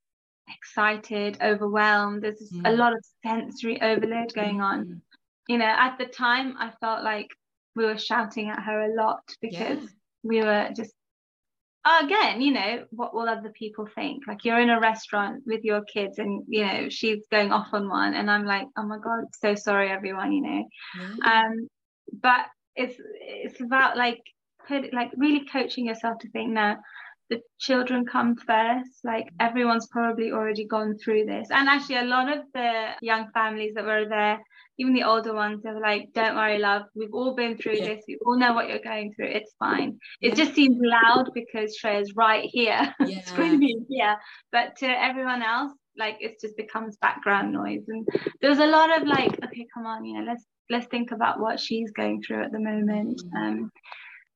[0.49, 2.62] excited overwhelmed there's mm.
[2.66, 5.01] a lot of sensory overload going on mm.
[5.49, 7.29] you know at the time I felt like
[7.75, 9.89] we were shouting at her a lot because yeah.
[10.23, 10.93] we were just
[12.03, 14.24] again, you know, what will other people think?
[14.26, 17.89] Like you're in a restaurant with your kids and, you know, she's going off on
[17.89, 20.64] one and I'm like, oh my God, so sorry everyone, you know.
[20.99, 21.22] Mm-hmm.
[21.22, 21.68] Um,
[22.12, 24.20] but it's it's about like
[24.66, 26.76] put like really coaching yourself to think now
[27.30, 32.34] the children come first like everyone's probably already gone through this and actually a lot
[32.34, 34.39] of the young families that were there
[34.79, 37.89] even the older ones they were like don't worry love we've all been through yeah.
[37.89, 39.99] this we all know what you're going through it's fine.
[40.20, 42.95] It just seems loud because Shreya's right here.
[43.09, 43.24] Yeah.
[43.24, 44.16] screaming here.
[44.53, 47.85] But to everyone else like it just becomes background noise.
[47.89, 48.07] And
[48.41, 51.59] there's a lot of like okay come on you know let's let's think about what
[51.59, 53.20] she's going through at the moment.
[53.20, 53.37] Mm-hmm.
[53.37, 53.72] um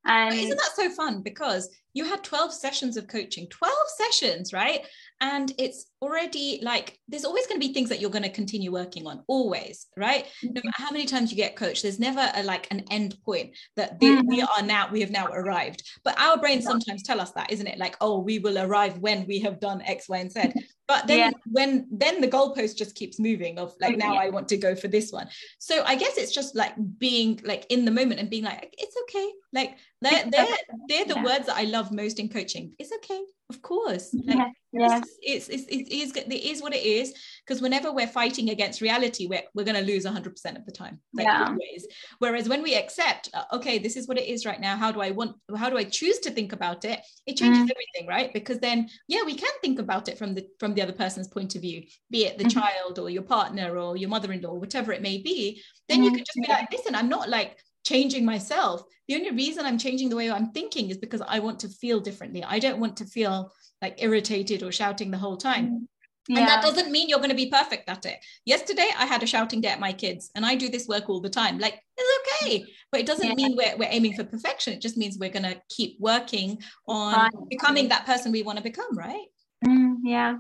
[0.05, 1.23] and isn't that so fun?
[1.23, 4.81] Because you had 12 sessions of coaching 12 sessions right
[5.23, 8.73] and it's already like there's always going to be things that you're going to continue
[8.73, 10.27] working on always right?
[10.43, 10.67] No mm-hmm.
[10.67, 14.01] matter how many times you get coached there's never a like an end point that
[14.01, 14.27] they, mm-hmm.
[14.27, 15.85] we are now we have now arrived.
[16.05, 17.79] But our brains sometimes tell us that isn't it?
[17.79, 20.53] Like oh we will arrive when we have done x y and z.
[20.89, 21.31] But then yeah.
[21.47, 24.89] when then the goalpost just keeps moving of like now i want to go for
[24.89, 25.29] this one.
[25.59, 28.97] So i guess it's just like being like in the moment and being like it's
[29.05, 30.47] okay like they're they're,
[30.89, 31.25] they're the yeah.
[31.25, 34.39] words that i love most in coaching it's okay of course like
[34.73, 34.99] yeah.
[35.23, 37.13] it's, it's, it's, it, is, it is what it is
[37.47, 40.27] because whenever we're fighting against reality we're, we're going to lose 100%
[40.57, 41.45] of the time like yeah.
[41.47, 41.87] always
[42.19, 45.01] whereas when we accept uh, okay this is what it is right now how do
[45.01, 47.71] i want how do i choose to think about it it changes mm.
[47.71, 50.93] everything right because then yeah we can think about it from the from the other
[50.93, 52.59] person's point of view be it the mm-hmm.
[52.59, 56.05] child or your partner or your mother-in-law whatever it may be then mm.
[56.05, 58.83] you can just be like listen i'm not like changing myself.
[59.09, 62.01] The only reason I'm changing the way I'm thinking is because I want to feel
[62.01, 62.45] differently.
[62.45, 65.89] I don't want to feel like irritated or shouting the whole time.
[66.29, 66.39] Yeah.
[66.39, 68.19] And that doesn't mean you're going to be perfect at it.
[68.45, 71.21] Yesterday, I had a shouting day at my kids, and I do this work all
[71.21, 71.59] the time.
[71.59, 72.65] Like, it's okay.
[72.93, 73.35] But it doesn't yeah.
[73.35, 74.73] mean we're, we're aiming for perfection.
[74.73, 77.33] It just means we're going to keep working on right.
[77.51, 79.27] becoming that person we want to become, right?
[79.67, 80.37] Mm, yeah.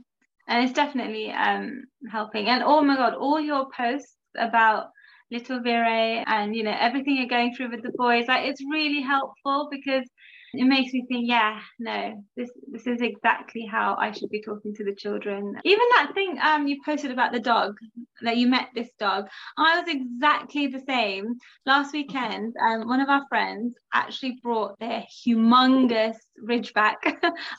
[0.47, 2.47] And it's definitely um, helping.
[2.47, 4.91] And oh my God, all your posts about
[5.33, 9.01] little Vire and you know everything you're going through with the boys like it's really
[9.01, 10.07] helpful because
[10.55, 14.75] it makes me think yeah no this this is exactly how I should be talking
[14.75, 15.59] to the children.
[15.65, 17.75] Even that thing um you posted about the dog
[18.21, 21.37] that you met this dog I was exactly the same.
[21.65, 26.97] Last weekend um one of our friends actually brought their humongous ridgeback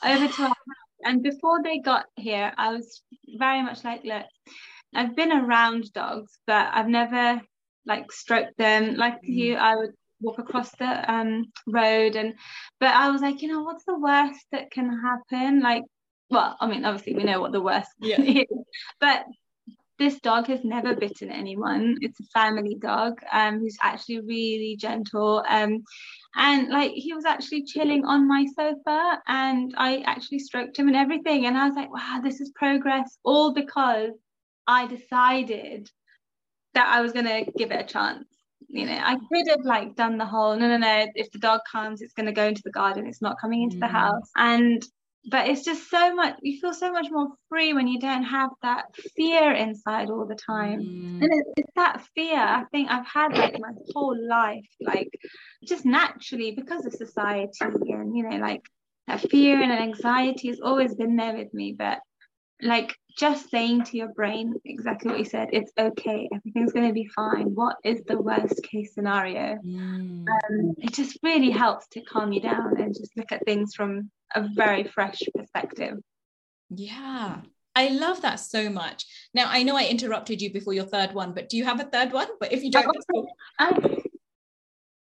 [0.04, 0.94] over to our house.
[1.02, 3.02] And before they got here I was
[3.36, 4.26] very much like look
[4.96, 7.42] I've been around dogs, but I've never
[7.86, 9.28] like stroke them like mm.
[9.28, 9.54] you.
[9.56, 12.34] I would walk across the um road and
[12.80, 15.60] but I was like, you know, what's the worst that can happen?
[15.60, 15.84] Like,
[16.30, 18.20] well, I mean, obviously we know what the worst yeah.
[18.20, 18.46] is,
[19.00, 19.24] but
[19.98, 21.96] this dog has never bitten anyone.
[22.00, 25.44] It's a family dog, um, who's actually really gentle.
[25.48, 25.84] Um,
[26.34, 30.96] and like he was actually chilling on my sofa, and I actually stroked him and
[30.96, 31.46] everything.
[31.46, 34.10] And I was like, wow, this is progress, all because
[34.66, 35.90] I decided
[36.74, 38.26] that I was gonna give it a chance.
[38.68, 41.06] You know, I could have like done the whole no, no, no.
[41.14, 43.06] If the dog comes, it's gonna go into the garden.
[43.06, 43.80] It's not coming into mm.
[43.80, 44.30] the house.
[44.36, 44.84] And
[45.30, 46.36] but it's just so much.
[46.42, 48.84] You feel so much more free when you don't have that
[49.16, 50.80] fear inside all the time.
[50.80, 51.22] Mm.
[51.22, 52.38] And it, it's that fear.
[52.38, 55.08] I think I've had like my whole life, like
[55.64, 58.62] just naturally because of society and you know, like
[59.06, 61.74] that fear and anxiety has always been there with me.
[61.78, 62.00] But
[62.60, 66.92] like just saying to your brain exactly what you said it's okay everything's going to
[66.92, 70.26] be fine what is the worst case scenario mm.
[70.28, 74.10] um, it just really helps to calm you down and just look at things from
[74.34, 75.98] a very fresh perspective
[76.70, 77.36] yeah
[77.76, 79.04] I love that so much.
[79.34, 81.84] Now I know I interrupted you before your third one, but do you have a
[81.84, 82.28] third one?
[82.38, 82.86] But if you don't,
[83.58, 83.78] um,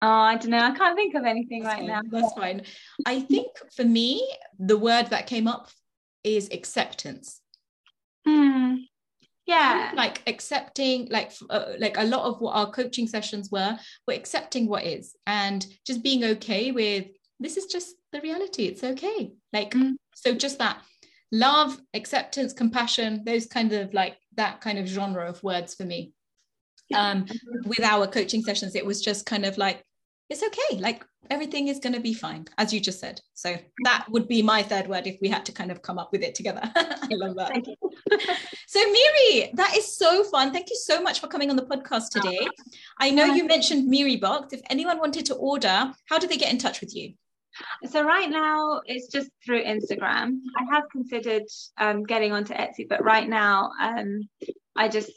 [0.01, 0.59] oh, I don't know.
[0.59, 1.87] I can't think of anything that's right fine.
[1.87, 2.01] now.
[2.09, 2.61] That's fine.
[3.05, 4.25] I think for me,
[4.59, 5.69] the word that came up
[6.23, 7.41] is acceptance.
[8.27, 8.77] Mm,
[9.45, 9.91] yeah.
[9.95, 14.67] Like accepting, like uh, like a lot of what our coaching sessions were, we're accepting
[14.67, 17.07] what is and just being okay with
[17.39, 18.65] this is just the reality.
[18.65, 19.33] It's okay.
[19.51, 19.93] Like mm.
[20.15, 20.81] so, just that
[21.31, 26.13] love, acceptance, compassion, those kind of like that kind of genre of words for me.
[26.93, 27.25] Um,
[27.65, 29.83] with our coaching sessions, it was just kind of like
[30.33, 30.79] it's okay.
[30.79, 33.21] Like everything is going to be fine, as you just said.
[33.33, 36.11] So that would be my third word if we had to kind of come up
[36.11, 36.61] with it together.
[36.75, 37.53] I love that.
[38.67, 40.51] so, Miri, that is so fun.
[40.51, 42.45] Thank you so much for coming on the podcast today.
[42.99, 44.53] I know you mentioned Miri Box.
[44.53, 47.13] If anyone wanted to order, how do they get in touch with you?
[47.85, 50.39] So right now it's just through Instagram.
[50.57, 51.43] I have considered
[51.77, 54.27] um, getting onto Etsy, but right now um,
[54.75, 55.11] I just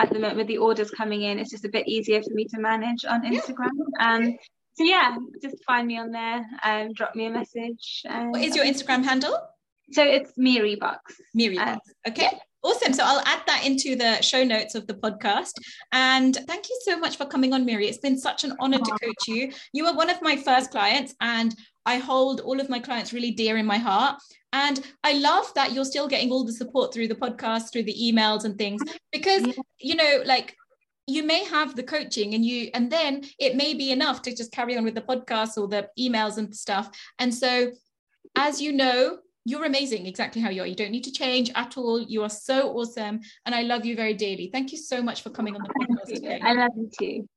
[0.00, 2.46] at the moment with the orders coming in, it's just a bit easier for me
[2.46, 3.70] to manage on Instagram.
[4.00, 4.36] Um,
[4.74, 8.02] so yeah, just find me on there and um, drop me a message.
[8.04, 9.36] what is your Instagram handle?
[9.92, 11.20] So it's Miri Box.
[11.34, 11.80] Miri Box.
[12.06, 12.28] Uh, okay.
[12.32, 12.38] Yeah.
[12.64, 12.92] Awesome.
[12.92, 15.52] So I'll add that into the show notes of the podcast.
[15.90, 17.88] And thank you so much for coming on, Miri.
[17.88, 19.52] It's been such an honor to coach you.
[19.72, 21.54] You are one of my first clients, and
[21.86, 24.22] I hold all of my clients really dear in my heart.
[24.52, 27.96] And I love that you're still getting all the support through the podcast, through the
[28.00, 29.44] emails and things, because,
[29.80, 30.54] you know, like
[31.06, 34.52] you may have the coaching and you and then it may be enough to just
[34.52, 36.90] carry on with the podcast or the emails and stuff.
[37.18, 37.72] And so
[38.36, 40.66] as you know you're amazing exactly how you are.
[40.66, 42.00] You don't need to change at all.
[42.00, 44.48] You are so awesome and i love you very dearly.
[44.52, 46.38] Thank you so much for coming on the podcast today.
[46.42, 47.28] i love you too.